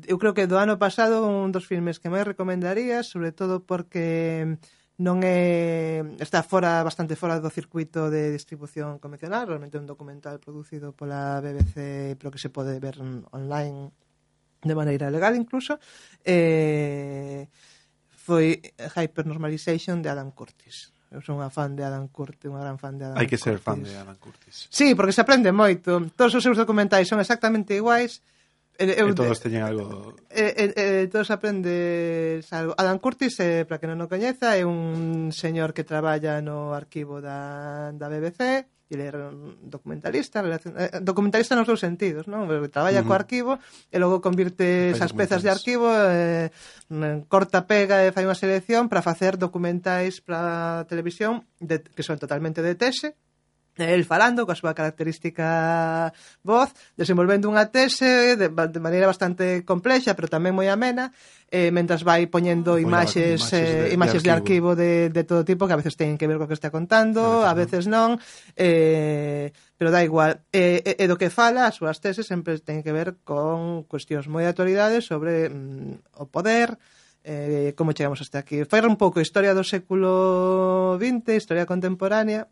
eu 0.06 0.18
creo 0.18 0.34
que 0.34 0.46
do 0.50 0.58
ano 0.58 0.78
pasado 0.78 1.26
un 1.26 1.50
dos 1.54 1.66
filmes 1.66 1.98
que 2.02 2.10
máis 2.10 2.26
recomendaría, 2.26 3.02
sobre 3.02 3.30
todo 3.32 3.62
porque 3.62 4.58
non 4.98 5.22
é 5.22 6.02
está 6.18 6.42
fora 6.42 6.82
bastante 6.82 7.14
fora 7.14 7.38
do 7.38 7.50
circuito 7.54 8.10
de 8.10 8.34
distribución 8.34 8.98
convencional, 8.98 9.46
realmente 9.46 9.78
é 9.78 9.82
un 9.82 9.86
documental 9.86 10.42
producido 10.42 10.90
pola 10.90 11.38
BBC, 11.38 12.18
pero 12.18 12.34
que 12.34 12.42
se 12.42 12.50
pode 12.50 12.78
ver 12.82 12.98
online 13.30 13.94
de 14.62 14.74
maneira 14.74 15.10
legal 15.10 15.38
incluso. 15.38 15.78
Eh, 16.26 17.46
foi 18.10 18.60
Hypernormalization 18.76 20.02
de 20.02 20.10
Adam 20.10 20.30
Curtis. 20.34 20.97
Eu 21.08 21.24
son 21.24 21.40
unha 21.40 21.48
fan 21.48 21.72
de 21.72 21.82
Adam 21.84 22.04
Curtis, 22.12 22.52
unha 22.52 22.60
gran 22.60 22.76
fan 22.76 23.00
de 23.00 23.08
Adam 23.08 23.16
Curtis. 23.16 23.24
Hai 23.24 23.32
que 23.32 23.40
ser 23.40 23.56
Curtis. 23.56 23.64
fan 23.64 23.80
de 23.80 23.92
Adam 23.96 24.18
Curtis. 24.20 24.56
Sí, 24.68 24.92
porque 24.92 25.16
se 25.16 25.24
aprende 25.24 25.48
moito. 25.52 26.04
Todos 26.12 26.36
os 26.36 26.44
seus 26.44 26.60
documentais 26.60 27.08
son 27.08 27.16
exactamente 27.16 27.72
iguais. 27.72 28.20
Eu, 28.78 29.10
e 29.10 29.14
todos 29.16 29.42
teñen 29.42 29.66
algo... 29.66 30.14
Eh, 30.30 30.54
eh, 30.54 30.72
eh, 30.76 31.04
todos 31.10 31.34
aprendes 31.34 32.46
algo. 32.54 32.78
Adam 32.78 33.02
Curtis, 33.02 33.34
eh, 33.42 33.66
para 33.66 33.82
que 33.82 33.90
non 33.90 33.98
o 33.98 34.06
coñeza, 34.06 34.54
é 34.54 34.62
un 34.62 35.34
señor 35.34 35.74
que 35.74 35.82
traballa 35.82 36.38
no 36.38 36.70
arquivo 36.76 37.18
da, 37.18 37.90
da 37.90 38.06
BBC 38.06 38.77
e 38.88 38.96
era 38.96 39.28
un 39.28 39.68
documentalista, 39.68 40.40
relacion... 40.40 40.72
eh, 40.80 41.00
documentalista 41.04 41.52
nos 41.52 41.68
dous 41.68 41.84
sentidos, 41.84 42.24
non? 42.24 42.48
Traballa 42.72 43.00
uh 43.00 43.04
-huh. 43.04 43.12
co 43.12 43.20
arquivo 43.20 43.52
e 43.92 43.96
logo 44.00 44.24
convirte 44.24 44.96
esas 44.96 45.12
pezas 45.12 45.44
de 45.44 45.52
arquivo 45.52 45.92
eh, 45.92 46.48
corta, 47.28 47.68
pega 47.68 48.00
e 48.04 48.12
fai 48.16 48.24
unha 48.24 48.38
selección 48.38 48.88
para 48.88 49.04
facer 49.04 49.36
documentais 49.36 50.24
para 50.24 50.88
televisión 50.88 51.44
de... 51.60 51.84
que 51.84 52.02
son 52.02 52.16
totalmente 52.16 52.64
de 52.64 52.72
tese, 52.74 53.20
el 53.78 54.04
falando 54.04 54.44
coa 54.44 54.58
súa 54.58 54.74
característica 54.74 56.10
voz, 56.42 56.74
desenvolvendo 56.98 57.46
unha 57.46 57.70
tese 57.70 58.34
de, 58.34 58.50
de 58.50 58.80
maneira 58.82 59.06
bastante 59.06 59.62
complexa, 59.62 60.18
pero 60.18 60.26
tamén 60.26 60.52
moi 60.52 60.66
amena, 60.66 61.14
eh, 61.48 61.70
mentras 61.70 62.04
vai 62.04 62.28
poñendo 62.28 62.76
pois 62.76 62.84
imaxes, 62.84 63.40
imaxes, 63.40 63.54
eh, 63.54 63.94
imaxes 63.94 64.22
de, 64.22 64.28
de, 64.28 64.34
arquivo 64.34 64.76
de, 64.76 65.08
de 65.08 65.22
todo 65.24 65.46
tipo, 65.46 65.64
que 65.64 65.74
a 65.74 65.80
veces 65.80 65.96
teñen 65.96 66.18
que 66.18 66.28
ver 66.28 66.36
co 66.36 66.50
que 66.50 66.58
está 66.58 66.68
contando, 66.74 67.46
a 67.46 67.54
veces 67.54 67.88
non, 67.88 68.20
eh, 68.58 69.54
pero 69.78 69.94
da 69.94 70.04
igual. 70.04 70.44
E, 70.52 70.82
eh, 70.84 70.98
e, 70.98 71.04
eh, 71.04 71.08
do 71.08 71.16
que 71.16 71.30
fala, 71.32 71.70
as 71.70 71.78
súas 71.78 72.02
teses 72.02 72.28
sempre 72.28 72.58
teñen 72.60 72.84
que 72.84 72.92
ver 72.92 73.16
con 73.24 73.86
cuestións 73.88 74.28
moi 74.28 74.44
de 74.44 74.52
actualidade 74.52 75.00
sobre 75.00 75.48
mm, 75.48 76.20
o 76.20 76.28
poder, 76.28 76.76
eh, 77.24 77.72
como 77.76 77.92
chegamos 77.92 78.20
hasta 78.20 78.40
aquí. 78.40 78.64
Fai 78.64 78.84
un 78.84 79.00
pouco 79.00 79.20
historia 79.20 79.56
do 79.56 79.64
século 79.64 81.00
XX, 81.00 81.38
historia 81.38 81.64
contemporánea, 81.64 82.48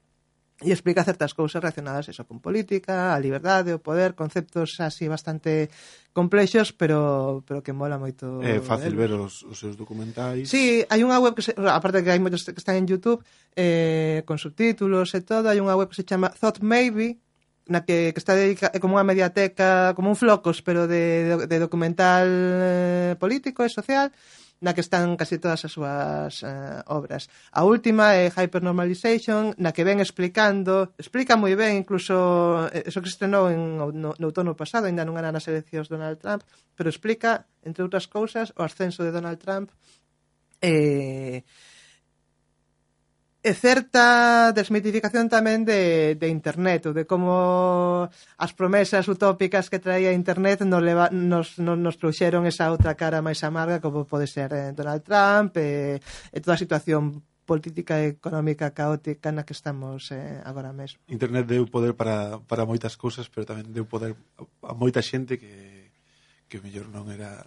e 0.64 0.72
explica 0.72 1.04
certas 1.04 1.36
cousas 1.36 1.60
relacionadas 1.60 2.08
eso 2.08 2.24
con 2.24 2.40
política, 2.40 3.12
a 3.12 3.20
liberdade, 3.20 3.76
o 3.76 3.82
poder, 3.82 4.16
conceptos 4.16 4.80
así 4.80 5.04
bastante 5.04 5.68
complexos, 6.16 6.72
pero 6.72 7.44
pero 7.44 7.60
que 7.60 7.76
mola 7.76 8.00
moito. 8.00 8.40
É 8.40 8.56
eh, 8.56 8.60
fácil 8.64 8.96
ver 8.96 9.12
os, 9.12 9.44
os 9.44 9.60
seus 9.60 9.76
documentais. 9.76 10.48
Sí, 10.48 10.80
hai 10.88 11.04
unha 11.04 11.20
web 11.20 11.36
que 11.36 11.44
se, 11.44 11.52
aparte 11.52 12.00
que 12.00 12.08
hai 12.08 12.20
moitos 12.22 12.48
que 12.48 12.56
están 12.56 12.80
en 12.80 12.88
YouTube 12.88 13.20
eh, 13.52 14.24
con 14.24 14.40
subtítulos 14.40 15.12
e 15.12 15.20
todo, 15.20 15.52
hai 15.52 15.60
unha 15.60 15.76
web 15.76 15.92
que 15.92 16.00
se 16.00 16.08
chama 16.08 16.32
Thought 16.32 16.64
Maybe, 16.64 17.20
na 17.68 17.84
que, 17.84 18.16
que 18.16 18.20
está 18.22 18.32
dedica, 18.32 18.72
é 18.72 18.80
como 18.80 18.96
unha 18.96 19.04
mediateca, 19.04 19.92
como 19.92 20.08
un 20.08 20.16
flocos, 20.16 20.64
pero 20.64 20.88
de, 20.88 21.44
de 21.44 21.56
documental 21.60 22.24
eh, 22.32 23.12
político 23.20 23.60
e 23.60 23.68
social, 23.68 24.08
na 24.60 24.72
que 24.72 24.80
están 24.80 25.16
casi 25.20 25.36
todas 25.36 25.64
as 25.64 25.72
súas 25.72 26.40
eh, 26.40 26.80
obras. 26.88 27.28
A 27.52 27.64
última 27.64 28.16
é 28.16 28.32
Hypernormalization, 28.32 29.52
na 29.60 29.76
que 29.76 29.84
ven 29.84 30.00
explicando, 30.00 30.96
explica 30.96 31.36
moi 31.36 31.52
ben 31.52 31.76
incluso 31.76 32.68
eh, 32.72 32.88
eso 32.88 33.04
que 33.04 33.12
estrenou 33.12 33.52
en, 33.52 33.76
no, 33.76 33.92
no 33.92 34.26
outono 34.28 34.56
pasado, 34.56 34.88
ainda 34.88 35.04
non 35.04 35.20
era 35.20 35.28
nas 35.28 35.44
eleccións 35.44 35.92
Donald 35.92 36.16
Trump, 36.16 36.40
pero 36.72 36.88
explica, 36.88 37.44
entre 37.60 37.84
outras 37.84 38.08
cousas, 38.08 38.56
o 38.56 38.64
ascenso 38.64 39.04
de 39.04 39.12
Donald 39.12 39.36
Trump 39.36 39.68
eh, 40.60 41.44
e 43.46 43.54
certa 43.54 44.50
desmitificación 44.50 45.30
tamén 45.30 45.62
de, 45.62 46.18
de 46.18 46.26
internet, 46.26 46.90
ou 46.90 46.94
de 46.98 47.06
como 47.06 48.10
as 48.10 48.50
promesas 48.58 49.06
utópicas 49.06 49.70
que 49.70 49.78
traía 49.78 50.10
internet 50.10 50.66
nos, 50.66 50.82
leva, 50.82 51.14
nos, 51.14 51.54
nos, 51.62 51.78
nos 51.78 51.94
trouxeron 51.94 52.42
esa 52.50 52.74
outra 52.74 52.98
cara 52.98 53.22
máis 53.22 53.46
amarga 53.46 53.78
como 53.78 54.02
pode 54.02 54.26
ser 54.26 54.50
eh, 54.50 54.74
Donald 54.74 55.06
Trump 55.06 55.54
e, 55.62 56.02
e 56.02 56.38
toda 56.42 56.58
a 56.58 56.62
situación 56.64 57.22
política 57.46 58.02
e 58.02 58.18
económica 58.18 58.74
caótica 58.74 59.30
na 59.30 59.46
que 59.46 59.54
estamos 59.54 60.10
eh, 60.10 60.42
agora 60.42 60.74
mesmo. 60.74 60.98
Internet 61.06 61.46
deu 61.46 61.70
poder 61.70 61.94
para, 61.94 62.42
para 62.50 62.66
moitas 62.66 62.98
cousas, 62.98 63.30
pero 63.30 63.46
tamén 63.46 63.70
deu 63.70 63.86
poder 63.86 64.18
a, 64.42 64.42
a 64.42 64.74
moita 64.74 64.98
xente 64.98 65.38
que, 65.38 65.94
que 66.50 66.58
mellor 66.58 66.90
non 66.90 67.06
era 67.14 67.46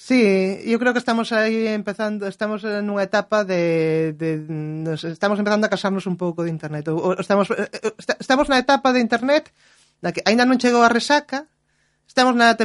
Sí, 0.00 0.16
eu 0.64 0.78
creo 0.80 0.94
que 0.94 0.98
estamos 0.98 1.28
aí 1.30 1.68
empezando, 1.68 2.24
estamos 2.24 2.64
en 2.64 2.88
unha 2.88 3.04
etapa 3.04 3.44
de, 3.44 4.16
de 4.16 4.40
nos 4.48 5.04
estamos 5.04 5.36
empezando 5.36 5.68
a 5.68 5.72
casarnos 5.74 6.08
un 6.08 6.16
pouco 6.16 6.40
de 6.40 6.48
internet. 6.48 6.88
Ou, 6.88 7.20
estamos 7.20 7.52
eh, 7.52 7.68
eh, 7.68 7.92
está, 8.00 8.16
estamos 8.16 8.48
na 8.48 8.56
etapa 8.56 8.96
de 8.96 9.04
internet 9.04 9.52
na 10.00 10.16
que 10.16 10.24
aínda 10.24 10.48
non 10.48 10.56
chegou 10.56 10.80
a 10.80 10.88
resaca, 10.88 11.44
Estamos 12.10 12.34
na 12.34 12.58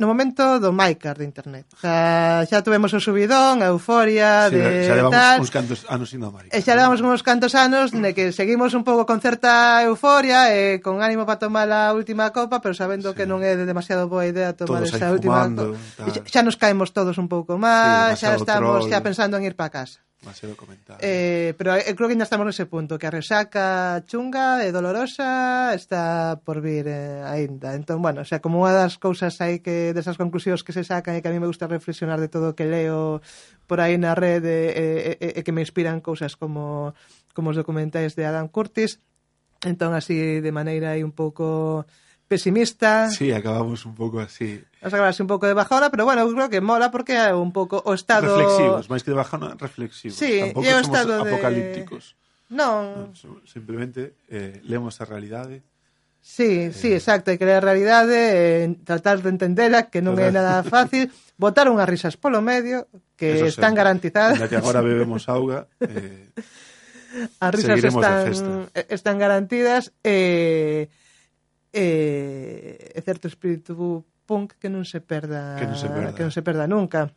no 0.00 0.06
momento 0.08 0.56
do 0.64 0.72
mycar 0.72 1.20
de 1.20 1.28
internet. 1.28 1.68
Xa, 1.76 2.48
xa 2.48 2.64
tuvemos 2.64 2.88
o 2.96 3.00
subidón, 3.04 3.60
a 3.60 3.68
euforia 3.68 4.48
sí, 4.48 4.56
de 4.56 4.88
xa 4.88 4.96
levamos 4.96 5.12
tal, 5.12 5.36
uns 5.44 5.52
cantos 5.52 5.80
anos 5.92 6.08
indo 6.16 6.32
a 6.32 6.40
E 6.48 6.64
xa 6.64 6.72
levamos 6.72 7.04
uns 7.04 7.20
cantos 7.20 7.52
anos 7.52 7.92
de 7.92 8.16
que 8.16 8.32
seguimos 8.32 8.72
un 8.72 8.88
pouco 8.88 9.04
con 9.04 9.20
certa 9.20 9.84
euforia 9.84 10.48
e 10.56 10.56
eh, 10.56 10.74
con 10.80 11.04
ánimo 11.04 11.28
para 11.28 11.36
tomar 11.36 11.68
a 11.68 11.92
última 11.92 12.32
copa, 12.32 12.64
pero 12.64 12.72
sabendo 12.72 13.12
sí. 13.12 13.20
que 13.20 13.24
non 13.28 13.44
é 13.44 13.60
demasiado 13.60 14.08
boa 14.08 14.24
idea 14.24 14.56
tomar 14.56 14.80
todos 14.80 14.96
esa 14.96 15.12
última 15.12 15.44
copa. 15.52 15.76
Xa, 16.08 16.24
xa 16.24 16.40
nos 16.40 16.56
caemos 16.56 16.96
todos 16.96 17.20
un 17.20 17.28
pouco 17.28 17.60
máis, 17.60 18.16
sí, 18.16 18.24
xa 18.24 18.40
estamos 18.40 18.88
troll. 18.88 18.88
xa 18.88 19.04
pensando 19.04 19.36
en 19.36 19.44
ir 19.44 19.52
para 19.52 19.84
casa. 19.84 20.00
Demasiado 20.20 20.56
comentar. 20.56 20.98
Eh, 21.00 21.54
pero 21.54 21.78
eu 21.78 21.94
creo 21.94 22.10
que 22.10 22.14
ainda 22.18 22.26
estamos 22.26 22.42
nese 22.42 22.66
punto, 22.66 22.98
que 22.98 23.06
a 23.06 23.14
resaca 23.14 24.02
chunga 24.02 24.66
e 24.66 24.74
dolorosa 24.74 25.70
está 25.78 26.42
por 26.42 26.58
vir 26.58 26.90
eh, 26.90 27.22
aínda. 27.22 27.78
Entón, 27.78 28.02
bueno, 28.02 28.22
o 28.22 28.26
sea, 28.26 28.42
como 28.42 28.58
unha 28.58 28.74
das 28.74 28.98
cousas 28.98 29.38
aí 29.38 29.62
que 29.62 29.94
desas 29.94 30.18
conclusións 30.18 30.66
que 30.66 30.74
se 30.74 30.82
sacan 30.82 31.14
e 31.14 31.22
que 31.22 31.30
a 31.30 31.34
mí 31.34 31.38
me 31.38 31.46
gusta 31.46 31.70
reflexionar 31.70 32.18
de 32.18 32.26
todo 32.26 32.50
o 32.50 32.56
que 32.58 32.66
leo 32.66 33.22
por 33.70 33.78
aí 33.78 33.94
na 33.94 34.18
rede 34.18 34.74
e, 34.74 34.86
e, 35.22 35.28
e 35.38 35.40
que 35.46 35.54
me 35.54 35.62
inspiran 35.62 36.02
cousas 36.02 36.34
como 36.34 36.98
como 37.30 37.54
os 37.54 37.58
documentais 37.60 38.18
de 38.18 38.26
Adam 38.26 38.50
Curtis, 38.50 38.98
entón 39.62 39.94
así 39.94 40.42
de 40.42 40.50
maneira 40.50 40.98
aí 40.98 41.06
un 41.06 41.14
pouco 41.14 41.86
pesimista. 42.28 43.10
Sí, 43.10 43.32
acabamos 43.32 43.84
un 43.88 43.96
pouco 43.96 44.20
así. 44.20 44.62
Vamos 44.80 44.92
a 44.92 44.96
acabar 44.96 45.10
así 45.10 45.22
un 45.24 45.28
pouco 45.28 45.48
de 45.48 45.54
bajona, 45.56 45.90
pero 45.90 46.04
bueno, 46.04 46.28
creo 46.28 46.48
que 46.52 46.60
mola 46.60 46.92
porque 46.92 47.16
é 47.16 47.32
un 47.34 47.50
pouco 47.50 47.80
o 47.82 47.96
estado... 47.96 48.36
Reflexivos, 48.36 48.86
máis 48.92 49.02
que 49.02 49.10
de 49.10 49.18
bajona, 49.18 49.56
reflexivos. 49.56 50.20
Sí, 50.20 50.38
Tampouco 50.38 50.68
é 50.68 50.76
o 50.76 50.82
estado 50.84 51.12
de... 51.18 51.24
apocalípticos. 51.24 52.14
Non. 52.52 53.12
non 53.16 53.44
simplemente 53.48 54.20
eh, 54.28 54.60
lemos 54.64 55.00
a 55.00 55.08
realidade. 55.08 55.64
Sí, 56.20 56.68
eh... 56.68 56.72
sí, 56.72 56.92
exacto, 56.92 57.32
que 57.32 57.44
a 57.48 57.60
realidade 57.60 58.64
eh, 58.64 58.76
tratar 58.84 59.24
de 59.24 59.32
entendela, 59.32 59.88
que 59.88 60.04
non 60.04 60.20
é 60.20 60.28
nada 60.28 60.60
fácil, 60.68 61.08
botar 61.40 61.72
unhas 61.72 61.88
risas 61.88 62.20
polo 62.20 62.44
medio, 62.44 62.86
que 63.16 63.40
Eso 63.40 63.48
están 63.48 63.72
sempre. 63.72 63.80
garantizadas. 63.82 64.36
Ya 64.38 64.48
que 64.48 64.60
agora 64.60 64.84
bebemos 64.84 65.26
auga, 65.32 65.66
eh, 65.80 66.28
as 67.40 67.52
risas 67.56 67.82
están, 67.82 68.68
están 68.88 69.16
garantidas, 69.16 69.96
eh, 70.04 70.92
e, 71.72 72.92
e 72.94 72.98
certo 73.04 73.28
espírito 73.28 73.76
punk 74.28 74.60
que 74.60 74.68
non 74.68 74.84
se 74.84 75.00
perda 75.00 75.56
que 75.56 75.66
non 75.68 75.78
se 75.80 75.88
perda, 75.88 76.10
que 76.12 76.24
non 76.24 76.32
se 76.32 76.42
perda 76.44 76.64
nunca. 76.68 77.12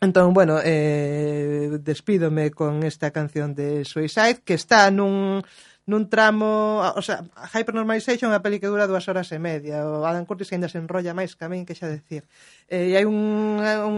Entón, 0.00 0.34
bueno, 0.34 0.60
eh, 0.62 1.78
despídome 1.80 2.50
con 2.50 2.82
esta 2.82 3.10
canción 3.12 3.54
de 3.54 3.84
Suicide 3.84 4.42
que 4.44 4.52
está 4.52 4.90
nun, 4.90 5.40
nun 5.88 6.10
tramo, 6.12 6.82
o 6.82 7.00
sea, 7.00 7.24
Hypernormalization 7.54 8.28
é 8.28 8.36
unha 8.36 8.44
peli 8.44 8.60
que 8.60 8.68
dura 8.68 8.84
dúas 8.84 9.08
horas 9.08 9.32
e 9.32 9.40
media. 9.40 9.88
O 9.88 10.04
Adam 10.04 10.28
Curtis 10.28 10.52
ainda 10.52 10.68
se 10.68 10.76
enrolla 10.76 11.16
máis 11.16 11.32
que 11.32 11.46
a 11.46 11.48
min 11.48 11.64
que 11.64 11.78
xa 11.78 11.88
decir. 11.88 12.28
Eh, 12.68 12.92
e 12.92 13.00
hai 13.00 13.08
un, 13.08 13.62
un 13.62 13.96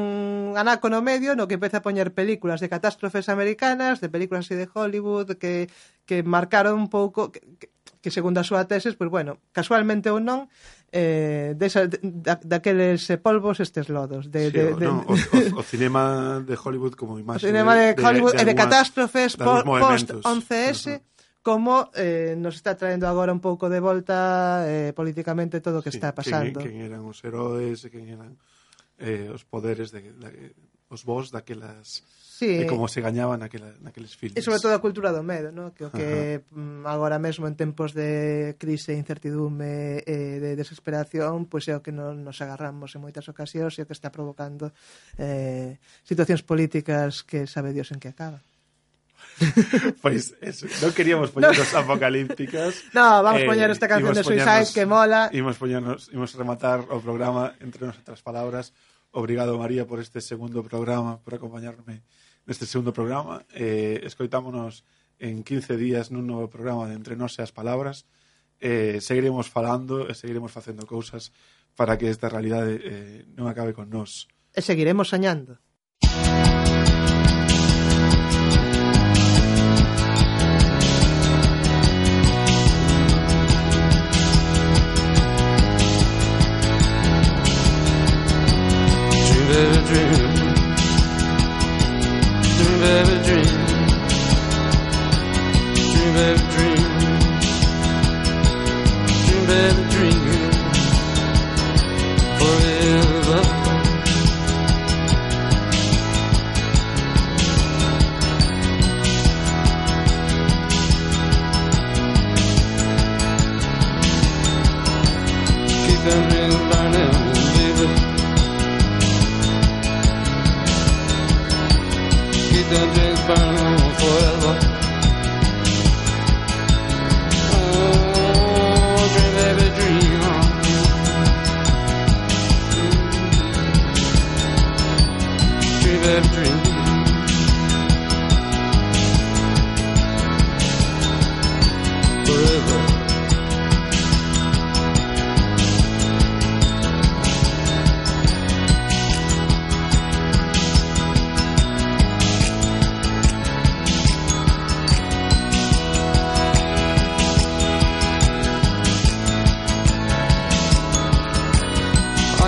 anaco 0.54 0.86
no 0.86 1.02
medio 1.02 1.34
no 1.34 1.50
que 1.50 1.58
empeza 1.58 1.82
a 1.82 1.86
poñer 1.86 2.14
películas 2.14 2.62
de 2.62 2.70
catástrofes 2.70 3.26
americanas 3.26 3.98
de 3.98 4.06
películas 4.06 4.46
así 4.46 4.54
de 4.54 4.70
Hollywood 4.70 5.34
que, 5.34 5.66
que 6.06 6.22
marcaron 6.22 6.78
un 6.78 6.86
pouco 6.92 7.34
que, 7.34 7.42
que 7.58 7.74
que 8.00 8.10
segundo 8.10 8.38
a 8.40 8.46
súa 8.46 8.64
tese, 8.66 8.94
pois 8.94 9.10
bueno, 9.10 9.38
casualmente 9.52 10.10
ou 10.10 10.22
non, 10.22 10.46
eh, 10.92 11.52
desa, 11.58 11.84
da, 11.88 12.40
daqueles 12.40 13.04
polvos 13.20 13.60
estes 13.60 13.92
lodos 13.92 14.30
de, 14.32 14.48
sí, 14.48 14.56
de, 14.56 14.64
de, 14.74 14.86
no, 14.86 15.04
o, 15.04 15.14
o, 15.14 15.60
o 15.60 15.62
cinema 15.62 16.40
de 16.40 16.56
Hollywood 16.56 16.96
como 16.96 17.18
imaxe 17.22 17.44
o 17.44 17.48
cinema 17.52 17.76
de, 17.76 17.92
de 17.92 18.02
Hollywood 18.02 18.32
de, 18.32 18.44
de, 18.46 18.52
de 18.52 18.54
catástrofes 18.54 19.36
post 19.36 19.68
11S 20.24 21.02
como 21.42 21.90
eh, 21.94 22.36
nos 22.36 22.56
está 22.56 22.76
traendo 22.76 23.08
agora 23.08 23.32
un 23.32 23.40
pouco 23.40 23.68
de 23.68 23.80
volta 23.80 24.64
eh, 24.68 24.92
políticamente 24.92 25.60
todo 25.60 25.80
o 25.80 25.84
que 25.84 25.92
sí, 25.92 26.00
está 26.00 26.12
pasando. 26.12 26.60
quen, 26.60 26.76
quen 26.76 26.88
eran 26.88 27.04
os 27.04 27.20
heróis 27.24 27.84
quen 27.88 28.08
eran 28.08 28.36
eh, 28.98 29.28
os 29.28 29.44
poderes 29.44 29.92
de, 29.92 30.12
de, 30.12 30.56
os 30.88 31.04
vos 31.04 31.30
daquelas 31.30 32.04
Sí. 32.38 32.62
E 32.62 32.70
como 32.70 32.86
se 32.86 33.02
gañaban 33.02 33.42
naquela, 33.42 33.74
naqueles 33.82 34.14
filmes. 34.14 34.38
E 34.38 34.46
sobre 34.46 34.62
todo 34.62 34.70
a 34.70 34.78
cultura 34.78 35.10
do 35.10 35.26
medo, 35.26 35.50
no? 35.50 35.74
que 35.74 35.82
o 35.82 35.90
que 35.90 36.38
Ajá. 36.38 36.54
Mm, 36.54 36.86
agora 36.86 37.18
mesmo 37.18 37.50
en 37.50 37.58
tempos 37.58 37.98
de 37.98 38.54
crise, 38.62 38.94
incertidume 38.94 40.06
e 40.06 40.38
eh, 40.38 40.38
de 40.38 40.54
desesperación, 40.54 41.50
pois 41.50 41.66
pues 41.66 41.74
é 41.74 41.74
o 41.74 41.82
que 41.82 41.90
non 41.90 42.22
nos 42.22 42.38
agarramos 42.38 42.94
en 42.94 43.02
moitas 43.02 43.26
ocasións 43.26 43.74
e 43.74 43.82
o 43.82 43.90
que 43.90 43.96
está 43.98 44.14
provocando 44.14 44.70
eh, 45.18 45.82
situacións 46.06 46.46
políticas 46.46 47.26
que 47.26 47.50
sabe 47.50 47.74
Dios 47.74 47.90
en 47.90 47.98
que 47.98 48.14
acaba. 48.14 48.38
pois 49.98 50.30
eso, 50.38 50.70
non 50.78 50.94
queríamos 50.94 51.34
poñernos 51.34 51.74
no. 51.74 51.82
apocalípticas. 51.82 52.86
No, 52.94 53.18
vamos 53.18 53.42
eh, 53.42 53.50
poñer 53.50 53.66
esta 53.74 53.90
canción 53.90 54.14
de 54.14 54.22
Suicide 54.22 54.70
que 54.70 54.86
mola. 54.86 55.26
Imos 55.34 55.58
poñernos, 55.58 56.06
imos 56.14 56.38
rematar 56.38 56.86
o 56.86 57.02
programa 57.02 57.58
entre 57.58 57.82
nosotras 57.82 58.22
palabras. 58.22 58.70
Obrigado 59.10 59.58
María 59.58 59.90
por 59.90 59.98
este 59.98 60.22
segundo 60.22 60.62
programa, 60.62 61.18
por 61.18 61.34
acompañarme 61.34 62.06
neste 62.48 62.64
segundo 62.64 62.96
programa. 62.96 63.44
Eh, 63.52 64.00
escoitámonos 64.08 64.88
en 65.20 65.44
15 65.44 65.76
días 65.76 66.08
nun 66.08 66.24
novo 66.24 66.48
programa 66.48 66.88
de 66.88 66.96
Entre 66.96 67.12
Nós 67.12 67.36
e 67.36 67.44
as 67.44 67.52
Palabras. 67.52 68.08
Eh, 68.56 69.04
seguiremos 69.04 69.52
falando 69.52 70.08
e 70.08 70.16
seguiremos 70.16 70.50
facendo 70.50 70.88
cousas 70.88 71.30
para 71.76 72.00
que 72.00 72.08
esta 72.08 72.32
realidade 72.32 72.80
eh, 72.80 73.28
non 73.36 73.52
acabe 73.52 73.76
con 73.76 73.92
nós. 73.92 74.24
E 74.56 74.64
seguiremos 74.64 75.12
soñando. 75.12 75.60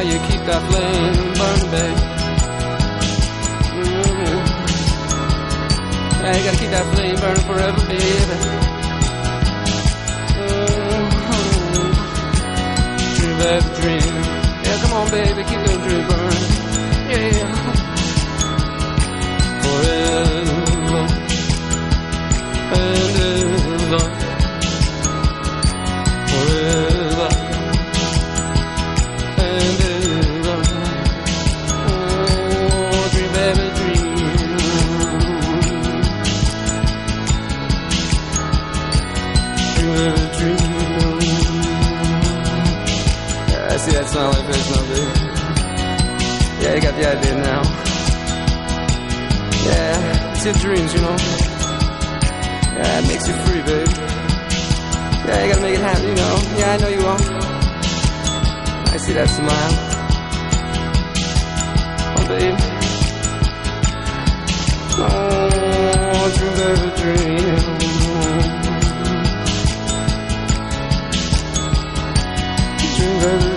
Oh, 0.01 0.03
you 0.03 0.16
keep 0.20 0.40
that 0.48 0.62
flame 0.64 1.12
burning, 1.36 1.70
babe. 1.76 1.98
Mm-hmm. 3.84 4.36
Yeah, 6.24 6.32
you 6.36 6.42
gotta 6.44 6.57
keep 6.57 6.70
that 6.70 6.86
flame 6.94 7.18
burning 7.20 7.44
forever, 7.44 7.82
baby. 7.84 8.01
Mm-hmm. 10.40 11.92
Dream, 13.14 13.36
baby, 13.44 13.68
dream. 13.76 14.09
Yeah, 14.64 14.76
come 14.80 14.92
on, 14.96 15.05
baby, 15.11 15.42
keep 15.44 15.61
that 15.68 15.78
dream 15.84 16.05
burning. 16.09 16.48
Yeah. 17.12 17.44
Forever 19.61 20.40
and 22.72 23.20
ever. 23.36 23.49
Yeah, 47.01 47.12
you 47.12 47.18
idea 47.18 47.34
now. 47.36 47.62
Yeah, 49.64 50.32
it's 50.32 50.44
your 50.44 50.55
dreams, 50.55 50.92
you 50.92 51.01
know. 51.01 51.16
Yeah, 52.76 52.98
it 52.98 53.07
makes 53.09 53.26
you 53.26 53.34
free, 53.44 53.62
baby. 53.62 53.90
Yeah, 55.24 55.44
you 55.44 55.48
gotta 55.51 55.62
make 55.62 55.76
it 55.76 55.80
happen, 55.80 56.09
you 56.09 56.14
know. 56.14 56.36
Yeah, 56.59 56.72
I 56.72 56.76
know 56.76 56.88
you 56.88 56.98
will. 56.98 57.20
I 58.92 58.96
see 58.98 59.14
that 59.14 59.30
smile. 59.30 59.72
Oh, 62.18 62.24
babe. 62.28 62.59
Oh, 65.01 66.28
dream, 66.36 66.55
baby, 66.61 66.88
dream. 67.01 67.57
Dream, 72.96 73.40
dream. 73.40 73.49